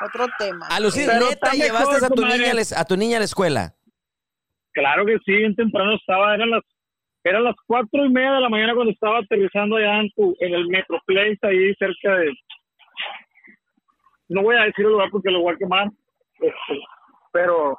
otro 0.07 0.27
tema. 0.39 0.67
A 0.69 0.81
Lucía, 0.81 1.07
Pero 1.07 1.21
neta, 1.21 1.33
está 1.33 1.51
mejor, 1.53 1.65
llevaste 1.67 2.07
a 2.07 2.09
tu, 2.09 2.23
niña, 2.25 2.51
a 2.51 2.55
la- 2.55 2.81
a 2.81 2.85
tu 2.85 2.97
niña 2.97 3.17
a 3.17 3.21
la 3.21 3.25
escuela. 3.25 3.75
Claro 4.73 5.05
que 5.05 5.19
sí, 5.25 5.33
bien 5.33 5.55
temprano 5.57 5.95
estaba, 5.97 6.35
eran 6.35 6.51
las 6.51 6.63
eran 7.23 7.45
las 7.45 7.57
cuatro 7.67 8.03
y 8.05 8.09
media 8.09 8.33
de 8.33 8.41
la 8.41 8.49
mañana 8.49 8.75
cuando 8.75 8.93
estaba 8.93 9.19
aterrizando 9.19 9.77
allá 9.77 10.01
en, 10.01 10.11
tu, 10.13 10.35
en 10.41 10.55
el 10.55 10.67
Metroplex, 10.69 11.39
ahí 11.45 11.75
cerca 11.75 12.15
de... 12.17 12.33
No 14.29 14.43
voy 14.43 14.57
a 14.57 14.63
decir 14.63 14.87
el 14.87 14.93
lugar 14.93 15.11
porque 15.11 15.31
lo 15.31 15.43
voy 15.43 15.55
a 15.55 15.59
quemar, 15.59 15.89
este, 16.41 16.79
pero 17.33 17.79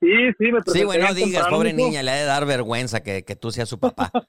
sí, 0.00 0.08
sí, 0.38 0.52
me 0.52 0.60
Sí, 0.66 0.84
bueno, 0.84 1.08
no 1.08 1.14
digas, 1.14 1.46
pobre 1.48 1.72
niña, 1.72 2.02
le 2.02 2.10
ha 2.10 2.16
de 2.16 2.24
dar 2.24 2.46
vergüenza 2.46 3.02
que, 3.02 3.24
que 3.24 3.36
tú 3.36 3.50
seas 3.50 3.68
su 3.68 3.78
papá. 3.78 4.10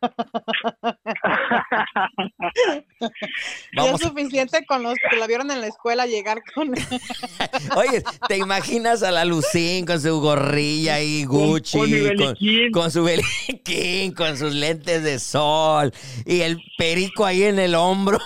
Vamos. 3.76 4.02
es 4.02 4.08
suficiente 4.08 4.66
con 4.66 4.84
los 4.84 4.96
que 5.10 5.18
la 5.18 5.28
vieron 5.28 5.52
en 5.52 5.62
la 5.62 5.68
escuela 5.68 6.06
llegar 6.06 6.42
con... 6.54 6.72
Oye, 7.76 8.04
¿te 8.28 8.38
imaginas 8.38 9.04
a 9.04 9.12
la 9.12 9.26
Lucín 9.26 9.86
con 9.86 10.02
su 10.02 10.20
gorrilla 10.20 11.00
y 11.02 11.26
Gucci? 11.26 11.78
con 11.78 12.36
con 12.72 12.92
su 12.92 13.04
beliquín, 13.04 14.14
con 14.14 14.38
sus 14.38 14.54
lentes 14.54 15.04
de 15.04 15.20
sol 15.20 15.94
y 16.26 16.42
el 16.42 16.60
perico 16.78 17.26
ahí 17.26 17.44
en 17.44 17.60
el 17.60 17.76
hombro. 17.76 18.20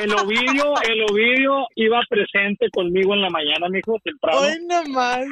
El 0.00 0.12
Ovidio, 0.14 0.74
el 0.82 1.02
Ovidio 1.10 1.66
iba 1.74 2.00
presente 2.08 2.68
conmigo 2.72 3.14
en 3.14 3.22
la 3.22 3.30
mañana, 3.30 3.68
mijo, 3.68 3.98
temprano. 4.04 4.38
Hoy 4.40 4.58
nomás. 4.66 5.26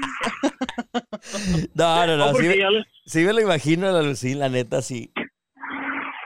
No, 1.74 2.06
no, 2.06 2.16
No, 2.16 2.32
no, 2.32 2.34
sí, 2.38 2.46
me- 2.48 2.58
ya 2.58 2.70
le- 2.70 2.84
sí 3.04 3.24
me 3.24 3.32
lo 3.32 3.40
imagino 3.40 3.88
a 3.88 3.92
la 3.92 4.02
Lucín, 4.02 4.38
la 4.38 4.48
neta, 4.48 4.82
sí. 4.82 5.10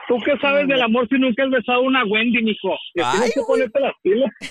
¿Tú 0.07 0.17
qué 0.25 0.37
sabes 0.41 0.67
del 0.67 0.81
amor 0.81 1.07
si 1.09 1.15
nunca 1.15 1.43
has 1.43 1.49
besado 1.51 1.79
a 1.79 1.81
una 1.83 2.03
Wendy, 2.05 2.41
mijo? 2.43 2.75
Tienes 2.93 3.33
que 3.33 3.41
ponerte 3.41 3.79
las 3.79 3.93
pilas. 4.01 4.31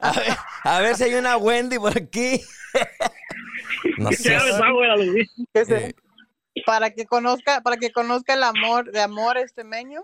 A 0.00 0.12
ver, 0.12 0.28
a 0.64 0.80
ver 0.80 0.94
si 0.96 1.04
hay 1.04 1.14
una 1.14 1.36
Wendy 1.36 1.78
por 1.78 1.96
aquí. 1.96 2.40
No 3.98 4.10
sé. 4.12 4.36
Que 5.54 5.64
se- 5.64 5.86
Eh. 5.88 5.94
Para 6.64 6.90
que 6.90 7.06
conozca, 7.06 7.60
para 7.60 7.76
que 7.76 7.92
conozca 7.92 8.34
el 8.34 8.42
amor, 8.42 8.90
de 8.90 9.00
amor 9.00 9.36
este 9.36 9.64
meño. 9.64 10.00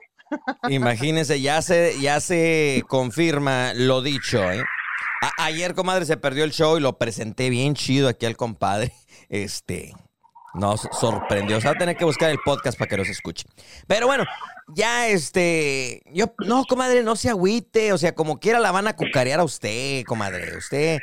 Imagínense, 0.68 1.40
ya 1.40 1.62
se, 1.62 2.00
ya 2.00 2.20
se 2.20 2.82
confirma 2.88 3.72
lo 3.74 4.02
dicho, 4.02 4.50
¿eh? 4.50 4.64
Ayer, 5.38 5.74
comadre, 5.74 6.04
se 6.04 6.16
perdió 6.16 6.44
el 6.44 6.52
show 6.52 6.76
y 6.76 6.80
lo 6.80 6.98
presenté 6.98 7.48
bien 7.48 7.74
chido 7.74 8.08
aquí 8.08 8.26
al 8.26 8.36
compadre. 8.36 8.92
Este, 9.28 9.94
nos 10.54 10.88
sorprendió. 10.92 11.56
O 11.56 11.60
sea, 11.60 11.74
tener 11.74 11.96
que 11.96 12.04
buscar 12.04 12.30
el 12.30 12.38
podcast 12.44 12.78
para 12.78 12.88
que 12.88 12.96
nos 12.96 13.08
escuche. 13.08 13.46
Pero 13.86 14.06
bueno, 14.06 14.24
ya 14.74 15.08
este, 15.08 16.02
yo, 16.12 16.34
no, 16.44 16.64
comadre, 16.64 17.02
no 17.02 17.16
se 17.16 17.30
agüite. 17.30 17.92
O 17.92 17.98
sea, 17.98 18.14
como 18.14 18.40
quiera 18.40 18.60
la 18.60 18.72
van 18.72 18.88
a 18.88 18.96
cucarear 18.96 19.40
a 19.40 19.44
usted, 19.44 20.04
comadre. 20.04 20.56
Usted 20.56 21.00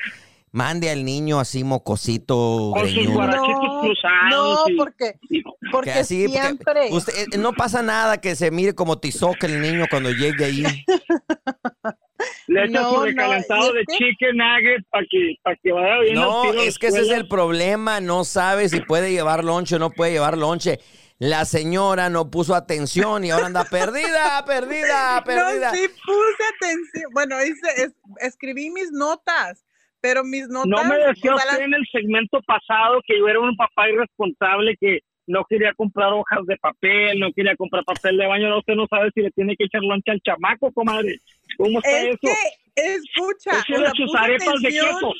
mande 0.51 0.89
al 0.89 1.05
niño 1.05 1.39
así 1.39 1.63
mocosito, 1.63 2.71
Con 2.73 2.85
sus 2.85 2.93
greñudo. 2.93 3.13
guarachitos 3.15 3.61
No, 3.63 3.81
cruzados. 3.81 4.31
no, 4.31 4.69
y- 4.69 4.77
porque, 4.77 5.13
porque 5.71 6.03
siempre. 6.03 6.89
usted- 6.91 7.13
eh, 7.33 7.37
no 7.37 7.53
pasa 7.53 7.81
nada 7.81 8.19
que 8.19 8.35
se 8.35 8.49
mire 8.51 8.73
como 8.73 8.97
tizoque 8.99 9.45
el 9.45 9.61
niño 9.61 9.85
cuando 9.89 10.09
llegue 10.11 10.45
ahí. 10.45 10.63
Le 12.47 12.65
echa 12.65 12.81
No, 12.81 12.95
su 12.95 13.03
recalentado 13.03 13.71
de 13.73 13.83
que- 13.85 13.95
chicken 13.97 14.35
nugget 14.37 14.83
para 14.89 15.05
que, 15.09 15.35
para 15.43 15.55
que 15.63 15.71
vaya 15.71 15.99
bien 16.01 16.15
No, 16.15 16.53
es 16.53 16.77
que 16.79 16.87
ese 16.87 17.01
es 17.01 17.09
el 17.11 17.27
problema. 17.27 18.01
No 18.01 18.23
sabe 18.25 18.67
si 18.69 18.81
puede 18.81 19.11
llevar 19.11 19.43
lonche 19.43 19.75
o 19.75 19.79
no 19.79 19.91
puede 19.91 20.11
llevar 20.13 20.37
lonche. 20.37 20.79
La 21.19 21.45
señora 21.45 22.09
no 22.09 22.31
puso 22.31 22.55
atención 22.55 23.23
y 23.25 23.31
ahora 23.31 23.45
anda 23.47 23.65
perdida, 23.65 24.43
perdida, 24.45 25.21
perdida. 25.25 25.71
No, 25.71 25.77
sí 25.77 25.87
puse 26.05 26.43
atención. 26.57 27.11
Bueno, 27.13 27.35
hice, 27.43 27.83
es- 27.83 27.93
escribí 28.21 28.69
mis 28.71 28.91
notas, 28.91 29.63
pero 30.01 30.23
mis 30.23 30.47
notas. 30.47 30.67
No 30.69 30.83
me 30.85 30.97
decía 30.97 31.35
usted 31.35 31.49
las- 31.49 31.59
en 31.59 31.73
el 31.73 31.85
segmento 31.91 32.41
pasado 32.45 33.01
que 33.05 33.17
yo 33.17 33.27
era 33.27 33.39
un 33.39 33.55
papá 33.55 33.89
irresponsable 33.89 34.75
que 34.79 34.99
no 35.27 35.43
quería 35.47 35.73
comprar 35.75 36.11
hojas 36.13 36.39
de 36.47 36.57
papel, 36.57 37.19
no 37.19 37.31
quería 37.33 37.55
comprar 37.55 37.83
papel 37.85 38.17
de 38.17 38.25
baño. 38.25 38.49
No, 38.49 38.59
usted 38.59 38.73
no 38.73 38.87
sabe 38.89 39.11
si 39.13 39.21
le 39.21 39.29
tiene 39.31 39.55
que 39.55 39.65
echar 39.65 39.81
lonche 39.81 40.09
al 40.11 40.21
chamaco, 40.21 40.71
comadre. 40.71 41.19
¿Cómo 41.57 41.79
está 41.79 41.99
es 42.01 42.07
eso? 42.07 42.17
que, 42.21 42.33
escucha, 42.95 43.51
Eso 43.51 43.73
o 43.75 43.79
de 43.79 43.85
sea, 43.85 43.93
sus 43.95 44.05
puse 44.11 44.17
arepas 44.17 44.45
de 44.61 44.67
atención, 44.69 44.95
queso. 44.95 45.13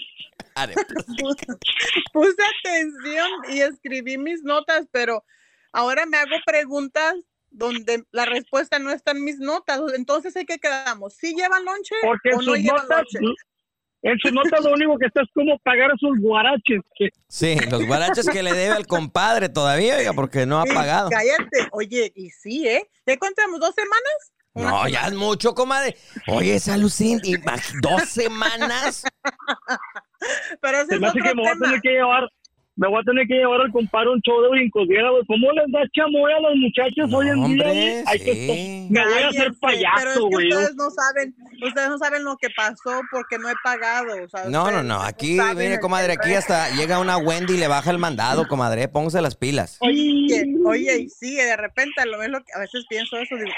Are- 0.55 0.73
puse 2.13 2.43
atención 2.59 3.29
y 3.49 3.59
escribí 3.61 4.17
mis 4.17 4.43
notas, 4.43 4.87
pero 4.91 5.23
ahora 5.73 6.05
me 6.05 6.17
hago 6.17 6.35
preguntas 6.45 7.15
donde 7.51 8.03
la 8.11 8.25
respuesta 8.25 8.79
no 8.79 8.91
está 8.91 9.11
en 9.11 9.23
mis 9.23 9.39
notas. 9.39 9.81
Entonces, 9.95 10.35
¿en 10.35 10.45
qué 10.45 10.57
quedamos? 10.59 11.15
¿Sí 11.15 11.33
llevan 11.35 11.65
lonche 11.65 11.95
Porque 12.01 12.29
o 12.33 12.37
no 12.37 12.41
sus 12.41 12.57
llevan 12.57 12.81
notas, 12.83 13.05
lonche? 13.13 13.35
En 14.01 14.17
sus 14.19 14.31
notas 14.31 14.63
lo 14.63 14.71
único 14.73 14.97
que 14.97 15.07
está 15.07 15.21
es 15.21 15.27
como 15.33 15.57
pagar 15.59 15.91
sus 15.99 16.19
guaraches. 16.21 16.81
Que 16.95 17.09
Sí, 17.27 17.57
los 17.69 17.85
guaraches 17.85 18.27
que 18.29 18.43
le 18.43 18.53
debe 18.53 18.75
al 18.75 18.87
compadre 18.87 19.49
todavía, 19.49 19.97
oiga, 19.97 20.13
porque 20.13 20.45
no 20.45 20.59
ha 20.59 20.63
Sí, 20.65 20.73
pagado. 20.73 21.09
Cállate. 21.09 21.67
Oye, 21.71 22.11
y 22.15 22.29
sí, 22.29 22.67
¿eh? 22.67 22.87
¿Ya 23.05 23.17
contamos 23.17 23.59
dos 23.59 23.73
semanas? 23.75 24.33
No, 24.55 24.87
ya 24.87 25.07
es 25.07 25.13
mucho, 25.13 25.53
comadre. 25.53 25.95
Oye, 26.27 26.55
esa 26.55 26.75
Lucín, 26.77 27.21
dos 27.81 28.01
semanas. 28.09 29.03
Pero 30.61 30.77
ese 30.79 30.87
se 30.87 30.95
es 30.95 31.01
me 31.01 31.07
hace 31.07 31.19
otro 31.19 31.29
que 31.29 31.35
me 31.35 31.41
voy 31.43 31.47
a 31.49 31.53
tema. 31.53 31.65
tener 31.67 31.81
que 31.81 31.89
llevar, 31.89 32.29
me 32.79 32.87
voy 32.87 33.01
a 33.01 33.03
tener 33.03 33.27
que 33.27 33.33
llevar 33.35 33.59
al 33.61 33.71
compadre 33.71 34.09
un 34.09 34.21
show 34.21 34.41
de 34.41 34.49
brincosviera, 34.49 35.09
güey. 35.11 35.23
¿Cómo 35.27 35.51
les 35.51 35.69
da 35.71 35.81
chamoy 35.93 36.31
a 36.31 36.39
los 36.39 36.55
muchachos 36.55 37.09
No, 37.09 37.17
hoy 37.17 37.27
en 37.27 37.35
día? 37.35 37.43
hombre, 37.45 37.65
güey? 37.69 38.03
Hay 38.07 38.19
que 38.19 38.33
sí. 38.33 38.87
me 38.89 39.03
voy 39.03 39.13
a 39.13 39.27
hacer 39.27 39.29
Cállense, 39.29 39.39
pero 39.39 39.51
es 39.51 39.57
payaso, 39.59 40.13
que 40.29 40.35
güey. 40.35 40.47
ustedes 40.47 40.75
no 40.75 40.89
saben, 40.91 41.35
ustedes 41.61 41.89
no 41.89 41.97
saben 41.97 42.23
lo 42.23 42.37
que 42.37 42.47
pasó 42.55 43.01
porque 43.11 43.37
no 43.37 43.49
he 43.49 43.53
pagado. 43.63 44.23
o 44.23 44.29
sea, 44.29 44.45
No, 44.45 44.71
no, 44.71 44.81
no. 44.81 45.01
Aquí, 45.01 45.35
saben 45.35 45.57
mire, 45.57 45.79
comadre, 45.81 46.13
aquí 46.13 46.33
hasta 46.33 46.69
llega 46.75 46.99
una 46.99 47.17
Wendy 47.17 47.55
y 47.55 47.57
le 47.57 47.67
baja 47.67 47.91
el 47.91 47.97
mandado, 47.97 48.47
comadre. 48.47 48.87
Póngase 48.87 49.21
las 49.21 49.35
pilas. 49.35 49.77
Oye, 49.81 50.45
oye, 50.65 50.99
y 51.01 51.09
sí, 51.09 51.35
de 51.35 51.57
repente 51.57 52.05
lo 52.05 52.23
es 52.23 52.29
lo 52.29 52.41
que 52.43 52.53
a 52.55 52.59
veces 52.59 52.85
pienso 52.89 53.17
eso, 53.17 53.35
digo, 53.35 53.51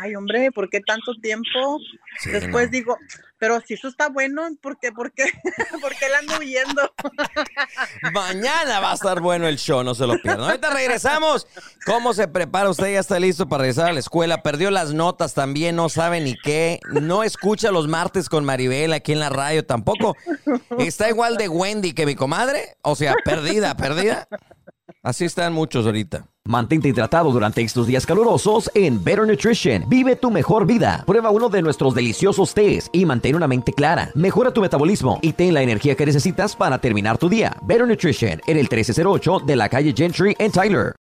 ay, 0.00 0.16
hombre, 0.16 0.50
¿por 0.50 0.68
qué 0.68 0.80
tanto 0.80 1.14
tiempo? 1.22 1.78
Sí, 2.18 2.30
Después 2.30 2.66
no. 2.66 2.70
digo, 2.72 2.96
Pero 3.38 3.60
si 3.60 3.74
eso 3.74 3.88
está 3.88 4.08
bueno, 4.08 4.48
¿por 4.62 4.78
qué, 4.80 4.90
por 4.90 5.12
qué, 5.12 5.24
por 5.80 5.92
qué 5.96 6.08
la 6.08 6.18
ando 6.18 6.38
huyendo? 6.38 6.92
Mañana 8.14 8.78
va 8.78 8.92
a 8.92 8.94
estar 8.94 9.20
bueno 9.20 9.48
el 9.48 9.56
show, 9.58 9.82
no 9.82 9.94
se 9.94 10.06
lo 10.06 10.14
pierdan. 10.22 10.44
Ahorita 10.44 10.70
regresamos. 10.70 11.48
¿Cómo 11.84 12.14
se 12.14 12.28
prepara 12.28 12.70
usted? 12.70 12.92
¿Ya 12.92 13.00
está 13.00 13.18
listo 13.18 13.48
para 13.48 13.62
regresar 13.62 13.88
a 13.88 13.92
la 13.92 13.98
escuela? 13.98 14.42
Perdió 14.42 14.70
las 14.70 14.94
notas 14.94 15.34
también, 15.34 15.74
no 15.74 15.88
sabe 15.88 16.20
ni 16.20 16.36
qué. 16.36 16.78
No 16.88 17.24
escucha 17.24 17.72
los 17.72 17.88
martes 17.88 18.28
con 18.28 18.44
Maribel 18.44 18.92
aquí 18.92 19.12
en 19.12 19.18
la 19.18 19.30
radio 19.30 19.66
tampoco. 19.66 20.16
Está 20.78 21.08
igual 21.08 21.36
de 21.36 21.48
Wendy 21.48 21.92
que 21.92 22.06
mi 22.06 22.14
comadre. 22.14 22.76
O 22.82 22.94
sea, 22.94 23.14
perdida, 23.24 23.76
perdida. 23.76 24.28
Así 25.02 25.24
están 25.24 25.52
muchos 25.52 25.84
ahorita. 25.84 26.28
Mantente 26.46 26.88
hidratado 26.88 27.32
durante 27.32 27.62
estos 27.62 27.86
días 27.86 28.04
calurosos 28.04 28.70
en 28.74 29.02
Better 29.02 29.26
Nutrition. 29.26 29.88
Vive 29.88 30.14
tu 30.14 30.30
mejor 30.30 30.66
vida. 30.66 31.02
Prueba 31.06 31.30
uno 31.30 31.48
de 31.48 31.62
nuestros 31.62 31.94
deliciosos 31.94 32.52
tés 32.52 32.90
y 32.92 33.06
mantén 33.06 33.34
una 33.34 33.48
mente 33.48 33.72
clara. 33.72 34.10
Mejora 34.14 34.50
tu 34.50 34.60
metabolismo 34.60 35.18
y 35.22 35.32
ten 35.32 35.54
la 35.54 35.62
energía 35.62 35.94
que 35.94 36.04
necesitas 36.04 36.54
para 36.54 36.76
terminar 36.76 37.16
tu 37.16 37.30
día. 37.30 37.56
Better 37.62 37.88
Nutrition 37.88 38.42
en 38.46 38.58
el 38.58 38.68
1308 38.68 39.40
de 39.46 39.56
la 39.56 39.70
calle 39.70 39.94
Gentry 39.96 40.36
en 40.38 40.52
Tyler. 40.52 40.94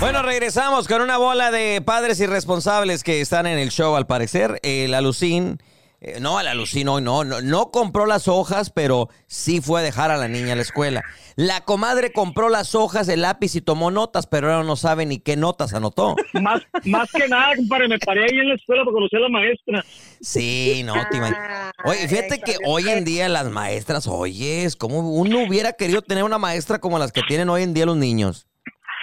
Bueno, 0.00 0.22
regresamos 0.22 0.88
con 0.88 1.02
una 1.02 1.18
bola 1.18 1.52
de 1.52 1.80
padres 1.82 2.18
irresponsables 2.18 3.04
que 3.04 3.20
están 3.20 3.46
en 3.46 3.60
el 3.60 3.70
show, 3.70 3.94
al 3.94 4.08
parecer. 4.08 4.58
El 4.64 4.92
Alucín, 4.92 5.58
eh, 6.02 6.18
no, 6.18 6.40
el 6.40 6.46
Alucín 6.46 6.88
hoy 6.88 7.02
no, 7.02 7.24
no, 7.24 7.42
no 7.42 7.70
compró 7.70 8.06
las 8.06 8.26
hojas, 8.26 8.70
pero 8.70 9.10
sí 9.26 9.60
fue 9.60 9.80
a 9.80 9.84
dejar 9.84 10.10
a 10.10 10.16
la 10.16 10.28
niña 10.28 10.54
a 10.54 10.56
la 10.56 10.62
escuela. 10.62 11.02
La 11.36 11.60
comadre 11.66 12.10
compró 12.10 12.48
las 12.48 12.74
hojas, 12.74 13.06
el 13.08 13.20
lápiz 13.20 13.54
y 13.54 13.60
tomó 13.60 13.90
notas, 13.90 14.26
pero 14.26 14.50
ahora 14.50 14.64
no 14.64 14.76
sabe 14.76 15.04
ni 15.04 15.18
qué 15.18 15.36
notas 15.36 15.74
anotó. 15.74 16.16
Más, 16.40 16.62
más 16.86 17.10
que 17.12 17.28
nada, 17.28 17.54
compadre, 17.54 17.88
me 17.88 17.98
paré 17.98 18.24
ahí 18.24 18.38
en 18.38 18.48
la 18.48 18.54
escuela 18.54 18.82
para 18.82 18.94
conocer 18.94 19.18
a 19.18 19.22
la 19.22 19.28
maestra. 19.28 19.84
Sí, 20.22 20.82
no, 20.84 20.94
te 21.10 21.18
imaginas. 21.18 21.72
Oye, 21.84 22.08
fíjate 22.08 22.40
que 22.40 22.56
hoy 22.64 22.88
en 22.88 23.04
día 23.04 23.28
las 23.28 23.50
maestras, 23.50 24.06
oye, 24.06 24.64
es 24.64 24.76
como 24.76 25.00
uno 25.00 25.44
hubiera 25.46 25.74
querido 25.74 26.00
tener 26.00 26.24
una 26.24 26.38
maestra 26.38 26.78
como 26.78 26.98
las 26.98 27.12
que 27.12 27.20
tienen 27.28 27.50
hoy 27.50 27.62
en 27.62 27.74
día 27.74 27.84
los 27.84 27.96
niños. 27.96 28.46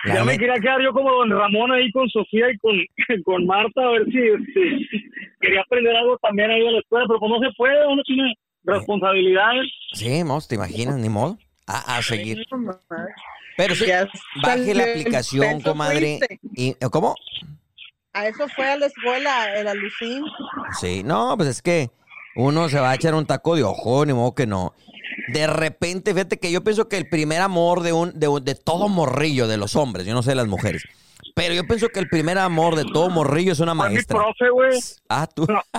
La 0.05 0.15
Ya 0.15 0.23
me 0.23 0.37
quería 0.37 0.59
quedar 0.59 0.81
yo 0.81 0.91
como 0.93 1.11
don 1.11 1.29
Ramón 1.31 1.71
ahí 1.71 1.91
con 1.91 2.07
Sofía 2.09 2.51
y 2.51 2.57
con, 2.57 2.75
con 3.23 3.45
Marta 3.45 3.81
a 3.81 3.91
ver 3.91 4.05
si 4.05 4.19
este, 4.19 4.89
quería 5.41 5.61
aprender 5.61 5.95
algo 5.95 6.17
también 6.19 6.51
ahí 6.51 6.65
en 6.65 6.73
la 6.73 6.79
escuela, 6.79 7.05
pero 7.07 7.19
pues 7.19 7.31
no 7.31 7.39
se 7.39 7.55
puede, 7.55 7.87
uno 7.87 8.03
tiene 8.03 8.33
responsabilidades. 8.63 9.71
Sí, 9.93 10.23
mos, 10.23 10.47
te 10.47 10.55
imaginas, 10.55 10.97
ni 10.97 11.09
modo. 11.09 11.37
A, 11.65 11.97
a 11.97 12.01
seguir. 12.01 12.45
Pero 13.57 13.75
sí, 13.75 13.85
baje 14.41 14.73
la 14.73 14.83
aplicación, 14.83 15.61
comadre. 15.61 16.19
Y, 16.53 16.73
¿Cómo? 16.91 17.15
A 18.13 18.27
eso 18.27 18.47
fue 18.55 18.67
a 18.67 18.77
la 18.77 18.85
escuela, 18.85 19.53
el 19.55 19.67
alucín. 19.67 20.23
Sí, 20.79 21.03
no, 21.03 21.35
pues 21.35 21.49
es 21.49 21.61
que 21.61 21.89
uno 22.35 22.69
se 22.69 22.79
va 22.79 22.91
a 22.91 22.95
echar 22.95 23.15
un 23.15 23.25
taco 23.25 23.55
de 23.55 23.63
ojo, 23.63 24.05
ni 24.05 24.13
modo 24.13 24.33
que 24.33 24.45
no. 24.45 24.73
De 25.27 25.47
repente, 25.47 26.13
fíjate 26.13 26.37
que 26.39 26.51
yo 26.51 26.63
pienso 26.63 26.87
que 26.87 26.97
el 26.97 27.07
primer 27.09 27.41
amor 27.41 27.81
de 27.81 27.93
un, 27.93 28.17
de, 28.17 28.27
un- 28.27 28.43
de 28.43 28.55
todo 28.55 28.87
morrillo 28.89 29.47
de 29.47 29.57
los 29.57 29.75
hombres, 29.75 30.05
yo 30.05 30.13
no 30.13 30.23
sé 30.23 30.31
de 30.31 30.35
las 30.35 30.47
mujeres, 30.47 30.83
pero 31.35 31.53
yo 31.53 31.65
pienso 31.67 31.89
que 31.89 31.99
el 31.99 32.07
primer 32.07 32.37
amor 32.37 32.75
de 32.75 32.85
todo 32.85 33.09
morrillo 33.09 33.51
es 33.51 33.59
una 33.59 33.75
Fue 33.75 33.89
mi 33.89 33.93
maestra. 33.95 34.17
profe, 34.17 34.49
güey. 34.49 34.79
Ah, 35.09 35.27
tú. 35.27 35.45
No. 35.47 35.61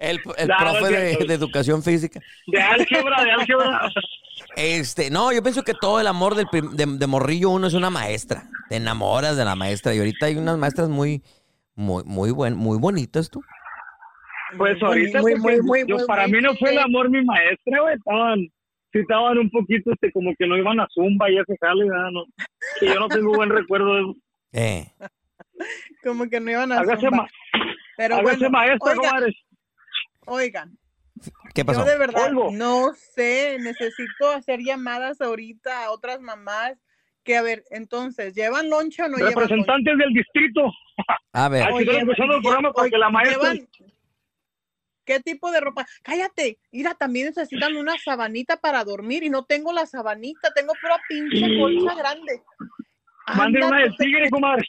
El, 0.00 0.20
el 0.36 0.48
No, 0.48 0.54
profe 0.58 0.88
de, 0.90 1.24
de 1.26 1.32
educación 1.34 1.82
física. 1.82 2.20
De 2.46 2.60
álgebra, 2.60 3.24
de 3.24 3.30
álgebra. 3.30 3.90
Este, 4.54 5.08
no, 5.10 5.32
yo 5.32 5.42
pienso 5.42 5.62
que 5.62 5.72
todo 5.72 5.98
el 5.98 6.06
amor 6.08 6.34
del 6.34 6.46
de, 6.74 6.84
de 6.84 7.06
morrillo 7.06 7.48
uno 7.48 7.66
es 7.66 7.72
una 7.72 7.88
maestra. 7.88 8.50
Te 8.68 8.76
enamoras 8.76 9.38
de 9.38 9.46
la 9.46 9.54
maestra. 9.54 9.94
Y 9.94 9.98
ahorita 9.98 10.26
hay 10.26 10.36
unas 10.36 10.58
maestras 10.58 10.90
muy, 10.90 11.22
muy, 11.74 12.04
muy 12.04 12.32
buen, 12.32 12.54
muy 12.54 12.76
bonitas, 12.76 13.30
tú. 13.30 13.40
Pues 14.56 14.82
ahorita, 14.82 15.20
Muy, 15.22 15.34
muy, 15.36 15.60
muy, 15.62 15.84
yo, 15.86 15.96
muy, 15.96 16.06
para 16.06 16.26
muy 16.26 16.36
mí 16.36 16.42
no 16.42 16.54
fue 16.56 16.70
el 16.70 16.78
amor 16.78 17.10
mi 17.10 17.24
maestra, 17.24 17.80
güey. 17.80 17.94
Estaban, 17.96 18.38
sí 18.92 18.98
estaban 18.98 19.38
un 19.38 19.50
poquito, 19.50 19.92
este, 19.92 20.10
como 20.12 20.34
que 20.38 20.46
no 20.46 20.56
iban 20.56 20.80
a 20.80 20.86
zumba 20.92 21.30
y 21.30 21.38
ese 21.38 21.56
jale. 21.60 21.86
No, 21.86 22.24
que 22.80 22.86
yo 22.86 22.94
no 23.00 23.08
tengo 23.08 23.32
buen 23.34 23.50
recuerdo 23.50 23.94
de 23.94 24.00
eso. 24.02 24.16
Eh. 24.52 24.86
Como 26.02 26.28
que 26.30 26.40
no 26.40 26.50
iban 26.50 26.72
a 26.72 26.78
Hágase, 26.80 27.02
zumba. 27.06 27.16
ma- 27.24 27.28
Pero 27.96 28.14
hágase 28.16 28.36
bueno, 28.38 28.50
maestra, 28.50 28.92
oigan, 28.92 29.32
oigan, 30.26 30.78
¿Qué 31.54 31.64
pasó? 31.66 31.80
yo 31.84 31.90
de 31.90 31.98
verdad 31.98 32.28
Oigo. 32.30 32.50
no 32.52 32.92
sé, 32.94 33.58
necesito 33.60 34.30
hacer 34.34 34.60
llamadas 34.60 35.20
ahorita 35.20 35.84
a 35.84 35.90
otras 35.90 36.20
mamás 36.22 36.78
que, 37.24 37.36
a 37.36 37.42
ver, 37.42 37.64
entonces, 37.70 38.34
¿llevan 38.34 38.70
lonche 38.70 39.02
o 39.02 39.08
no 39.08 39.18
llevan 39.18 39.34
lonche? 39.34 39.40
Representantes 39.48 39.98
del 39.98 40.12
distrito. 40.14 40.62
A 41.34 41.48
ver, 41.50 41.64
Aquí 41.64 41.80
estoy 41.80 41.96
escuchando 41.96 42.36
el 42.36 42.42
programa 42.42 42.72
para 42.72 42.88
que 42.88 42.96
la 42.98 43.10
maestra... 43.10 43.52
¿Llevan 43.52 43.68
¿Qué 45.10 45.18
tipo 45.18 45.50
de 45.50 45.58
ropa? 45.58 45.84
Cállate, 46.04 46.60
mira, 46.70 46.94
también 46.94 47.26
necesitan 47.26 47.74
una 47.76 47.98
sabanita 47.98 48.58
para 48.58 48.84
dormir 48.84 49.24
y 49.24 49.28
no 49.28 49.44
tengo 49.44 49.72
la 49.72 49.84
sabanita, 49.84 50.52
tengo 50.54 50.72
pura 50.80 51.00
pinche 51.08 51.58
colcha 51.58 51.96
grande. 51.96 52.40
Manden 53.36 53.64
Anda, 53.64 53.76
una 53.76 53.82
del 53.86 53.96
tigre, 53.96 54.30
comadre. 54.30 54.62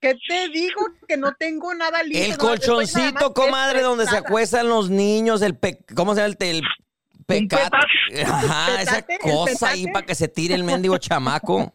¿Qué 0.00 0.16
te 0.28 0.48
digo? 0.48 0.80
Que 1.06 1.16
no 1.16 1.34
tengo 1.34 1.72
nada 1.72 2.02
listo. 2.02 2.32
el 2.32 2.36
colchoncito, 2.36 3.32
comadre, 3.32 3.82
donde 3.82 4.06
se 4.06 4.16
acuestan 4.16 4.68
los 4.68 4.90
niños, 4.90 5.40
el 5.40 5.56
pe- 5.56 5.84
¿cómo 5.94 6.16
se 6.16 6.20
llama? 6.22 6.34
El, 6.40 6.56
el 6.56 6.62
pecado. 7.26 7.70
Ajá, 8.26 8.82
esa 8.82 9.02
Petate, 9.06 9.18
cosa 9.20 9.68
ahí 9.68 9.86
para 9.92 10.04
que 10.04 10.16
se 10.16 10.26
tire 10.26 10.56
el 10.56 10.64
mendigo 10.64 10.98
chamaco. 10.98 11.72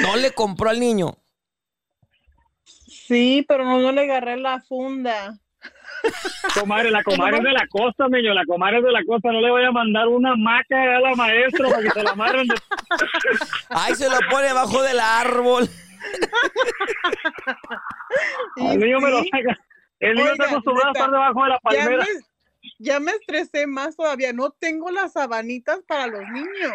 No 0.00 0.16
le 0.16 0.30
compró 0.32 0.70
al 0.70 0.80
niño. 0.80 1.18
Sí, 2.64 3.44
pero 3.46 3.66
no, 3.66 3.78
no 3.78 3.92
le 3.92 4.04
agarré 4.04 4.38
la 4.38 4.62
funda. 4.62 5.38
Comadre, 6.54 6.90
la 6.90 7.02
comadre 7.02 7.38
es 7.38 7.42
de 7.44 7.52
la 7.52 7.66
costa, 7.68 8.06
niño. 8.08 8.32
La 8.34 8.44
comadre 8.44 8.78
es 8.78 8.84
de 8.84 8.92
la 8.92 9.04
costa. 9.04 9.30
No 9.32 9.40
le 9.40 9.50
voy 9.50 9.64
a 9.64 9.70
mandar 9.72 10.08
una 10.08 10.34
maca 10.36 10.80
a 10.96 11.00
la 11.00 11.14
maestra 11.14 11.68
para 11.68 11.82
que 11.82 11.90
se 11.90 12.02
la 12.02 12.10
amarren. 12.10 12.46
de- 12.48 12.54
Ahí 13.70 13.94
se 13.94 14.08
lo 14.08 14.16
pone 14.30 14.48
abajo 14.48 14.82
del 14.82 14.98
árbol. 15.00 15.68
Y 18.56 18.66
El 18.72 18.78
niño 18.80 19.00
me 19.00 19.10
lo 19.10 19.18
saca. 19.24 19.58
El 20.00 20.14
niño 20.14 20.30
está 20.32 20.44
Oiga, 20.44 20.52
acostumbrado 20.52 20.88
a 20.88 20.92
estar 20.92 21.10
debajo 21.10 21.42
de 21.44 21.48
la 21.50 21.54
ya 21.56 21.60
palmera. 21.84 22.04
me, 22.04 22.06
ya 22.78 23.00
me 23.00 23.12
estresé 23.12 23.66
más 23.66 23.96
todavía. 23.96 24.32
No 24.32 24.50
tengo 24.50 24.90
las 24.90 25.12
sabanitas 25.12 25.80
para 25.86 26.06
los 26.06 26.22
niños. 26.32 26.72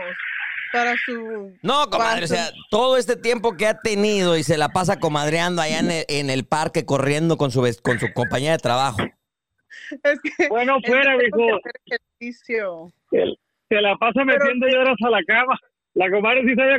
Para 0.72 0.94
su. 1.06 1.54
No, 1.62 1.90
comadre, 1.90 2.26
o 2.26 2.28
sea, 2.28 2.50
todo 2.70 2.98
este 2.98 3.16
tiempo 3.16 3.56
que 3.56 3.68
ha 3.68 3.80
tenido 3.80 4.36
y 4.38 4.44
se 4.44 4.58
la 4.58 4.70
pasa 4.70 5.00
comadreando 5.00 5.62
allá 5.62 5.80
en 5.80 5.90
el, 5.92 6.06
en 6.10 6.30
el 6.30 6.46
parque 6.46 6.86
corriendo 6.86 7.38
con 7.38 7.50
su, 7.52 7.62
con 7.82 8.00
su 8.00 8.08
compañía 8.14 8.52
de 8.52 8.58
trabajo. 8.58 8.98
Es 10.04 10.20
que. 10.22 10.48
Bueno, 10.50 10.78
fuera, 10.86 11.14
hacer 11.14 11.74
ejercicio. 11.86 12.92
Se, 13.12 13.82
la 13.82 13.96
pasa 13.98 14.24
metiendo 14.24 14.68
lloras 14.68 14.96
a 15.06 15.10
la 15.10 15.24
cama. 15.26 15.60
La 15.94 16.10
comadre 16.12 16.44
sí 16.46 16.56
sabe 16.56 16.78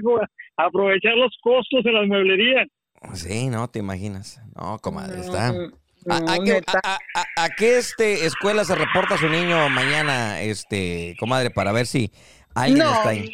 aprovechar 0.56 1.14
los 1.14 1.36
costos 1.42 1.84
en 1.84 1.94
las 1.94 2.06
mueblerías. 2.06 2.68
Sí, 3.14 3.48
no, 3.48 3.68
te 3.68 3.78
imaginas. 3.78 4.40
No, 4.54 4.78
comadre, 4.78 5.20
está. 5.20 5.52
No, 5.52 6.14
¿A, 6.14 6.36
qué, 6.44 6.60
a- 6.84 6.98
a- 7.14 7.44
a 7.44 7.48
qué, 7.50 7.78
este, 7.78 8.26
escuela 8.26 8.64
se 8.64 8.74
reporta 8.76 9.16
su 9.16 9.28
niño 9.28 9.68
mañana, 9.70 10.40
este, 10.40 11.16
comadre, 11.18 11.50
para 11.50 11.72
ver 11.72 11.86
si 11.86 12.12
alguien 12.54 12.78
no, 12.84 12.92
está 12.94 13.08
ahí? 13.08 13.28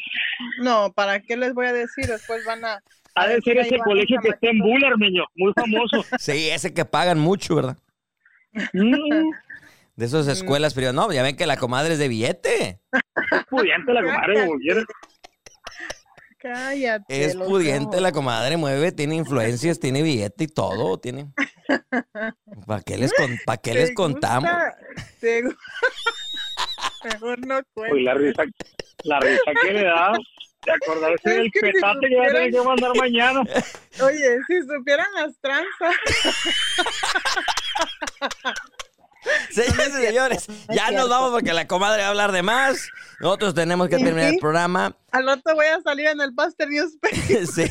no, 0.62 0.90
¿para 0.92 1.20
qué 1.20 1.36
les 1.36 1.52
voy 1.52 1.66
a 1.66 1.72
decir? 1.72 2.06
Después 2.06 2.44
van 2.46 2.64
a. 2.64 2.80
Ha 3.14 3.26
de 3.26 3.42
ser 3.42 3.56
decir, 3.56 3.58
ahí 3.60 3.66
ese 3.66 3.78
colegio 3.78 4.18
que 4.22 4.28
está 4.30 4.48
en. 4.48 4.58
Buller, 4.60 4.96
niño. 4.98 5.24
Muy 5.36 5.52
famoso. 5.54 6.02
Sí, 6.18 6.48
ese 6.48 6.72
que 6.72 6.84
pagan 6.86 7.18
mucho, 7.18 7.56
¿verdad? 7.56 7.76
Mm, 9.96 10.00
De 10.00 10.06
esas 10.06 10.28
escuelas 10.28 10.74
privadas. 10.74 10.94
No, 10.94 11.12
ya 11.12 11.22
ven 11.22 11.36
que 11.36 11.46
la 11.46 11.56
comadre 11.56 11.94
es 11.94 11.98
de 11.98 12.08
billete. 12.08 12.80
es 12.92 13.44
pudiente 13.50 13.92
la 13.92 14.02
comadre, 14.02 14.46
como. 14.46 14.58
Cállate. 16.38 17.24
Es 17.24 17.36
pudiente 17.36 18.00
la 18.00 18.10
comadre, 18.10 18.56
mueve, 18.56 18.90
tiene 18.90 19.14
influencias, 19.14 19.78
tiene 19.78 20.02
billete 20.02 20.44
y 20.44 20.48
todo, 20.48 20.98
tiene. 20.98 21.32
¿Para 22.66 22.82
qué 22.82 22.96
les, 22.98 23.12
con- 23.12 23.38
pa' 23.46 23.58
qué 23.58 23.70
¿Te 23.72 23.78
les 23.78 23.94
contamos? 23.94 24.50
¿Te 25.20 25.42
Mejor 27.04 27.46
no 27.46 27.60
cuento. 27.74 27.94
Uy, 27.94 28.02
la 28.02 28.14
risa, 28.14 28.42
la 29.04 29.20
risa 29.20 29.40
que 29.62 29.72
le 29.72 29.84
da. 29.84 30.12
De 30.64 30.72
acordarse 30.72 31.20
Es 31.24 31.34
del 31.36 31.50
que 31.52 31.58
si 31.60 31.72
petate 31.72 32.08
que 32.08 32.16
va 32.16 32.24
a 32.24 32.28
tener 32.28 32.50
que 32.52 32.60
mandar 32.62 32.90
mañana. 32.96 33.40
Oye, 34.02 34.38
si 34.46 34.60
supieran 34.62 35.06
las 35.14 35.36
tranzas. 35.40 35.96
Señores 39.50 39.88
y 39.88 40.06
señores, 40.06 40.46
ya 40.70 40.90
nos 40.90 41.08
vamos 41.08 41.30
porque 41.30 41.52
la 41.52 41.66
comadre 41.66 42.00
va 42.02 42.06
a 42.08 42.10
hablar 42.10 42.32
de 42.32 42.42
más. 42.42 42.88
Nosotros 43.20 43.54
tenemos 43.54 43.88
que 43.88 43.98
Sí, 43.98 44.04
terminar 44.04 44.32
el 44.32 44.38
programa. 44.38 44.96
Al 45.12 45.26
rato 45.26 45.54
voy 45.54 45.66
a 45.66 45.80
salir 45.82 46.06
en 46.08 46.20
el 46.20 46.30
Buster 46.32 46.68
Newspaper. 46.68 47.46
Sí. 47.54 47.70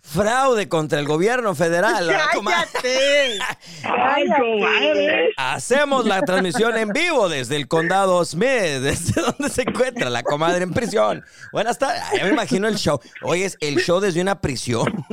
Fraude 0.00 0.68
contra 0.68 1.00
el 1.00 1.06
gobierno 1.06 1.54
federal. 1.56 2.06
¡Cállate! 2.06 3.38
Ay, 3.82 4.24
comadre. 4.28 5.30
Hacemos 5.36 6.04
la 6.06 6.20
transmisión 6.22 6.76
en 6.76 6.90
vivo 6.90 7.28
desde 7.28 7.56
el 7.56 7.66
condado 7.66 8.24
Smith, 8.24 8.80
desde 8.82 9.20
donde 9.22 9.48
se 9.48 9.62
encuentra 9.62 10.10
la 10.10 10.22
comadre 10.22 10.62
en 10.62 10.72
prisión. 10.72 11.24
Buenas 11.52 11.78
tardes. 11.78 12.02
Ya 12.16 12.24
me 12.24 12.30
imagino 12.30 12.68
el 12.68 12.76
show. 12.76 13.00
Hoy 13.22 13.42
es 13.42 13.56
el 13.60 13.76
show 13.78 13.98
desde 13.98 14.20
una 14.20 14.40
prisión. 14.40 15.04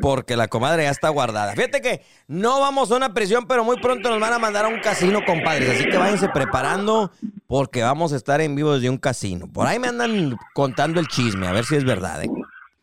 Porque 0.00 0.36
la 0.36 0.48
comadre 0.48 0.84
ya 0.84 0.90
está 0.90 1.08
guardada. 1.08 1.54
Fíjate 1.54 1.80
que 1.80 2.02
no 2.26 2.60
vamos 2.60 2.90
a 2.90 2.96
una 2.96 3.14
prisión, 3.14 3.46
pero 3.46 3.64
muy 3.64 3.80
pronto 3.80 4.10
nos 4.10 4.20
van 4.20 4.32
a 4.32 4.38
mandar 4.38 4.64
a 4.64 4.68
un 4.68 4.80
casino, 4.80 5.24
compadres. 5.24 5.70
Así 5.70 5.84
que 5.84 5.96
váyanse 5.96 6.28
preparando 6.28 7.12
porque 7.46 7.82
vamos 7.82 8.12
a 8.12 8.16
estar 8.16 8.40
en 8.40 8.54
vivo 8.54 8.74
desde 8.74 8.90
un 8.90 8.98
casino. 8.98 9.50
Por 9.52 9.66
ahí 9.66 9.78
me 9.78 9.88
andan 9.88 10.36
contando 10.54 11.00
el 11.00 11.08
chisme, 11.08 11.46
a 11.46 11.52
ver 11.52 11.64
si 11.64 11.76
es 11.76 11.84
verdad. 11.84 12.24
¿eh? 12.24 12.30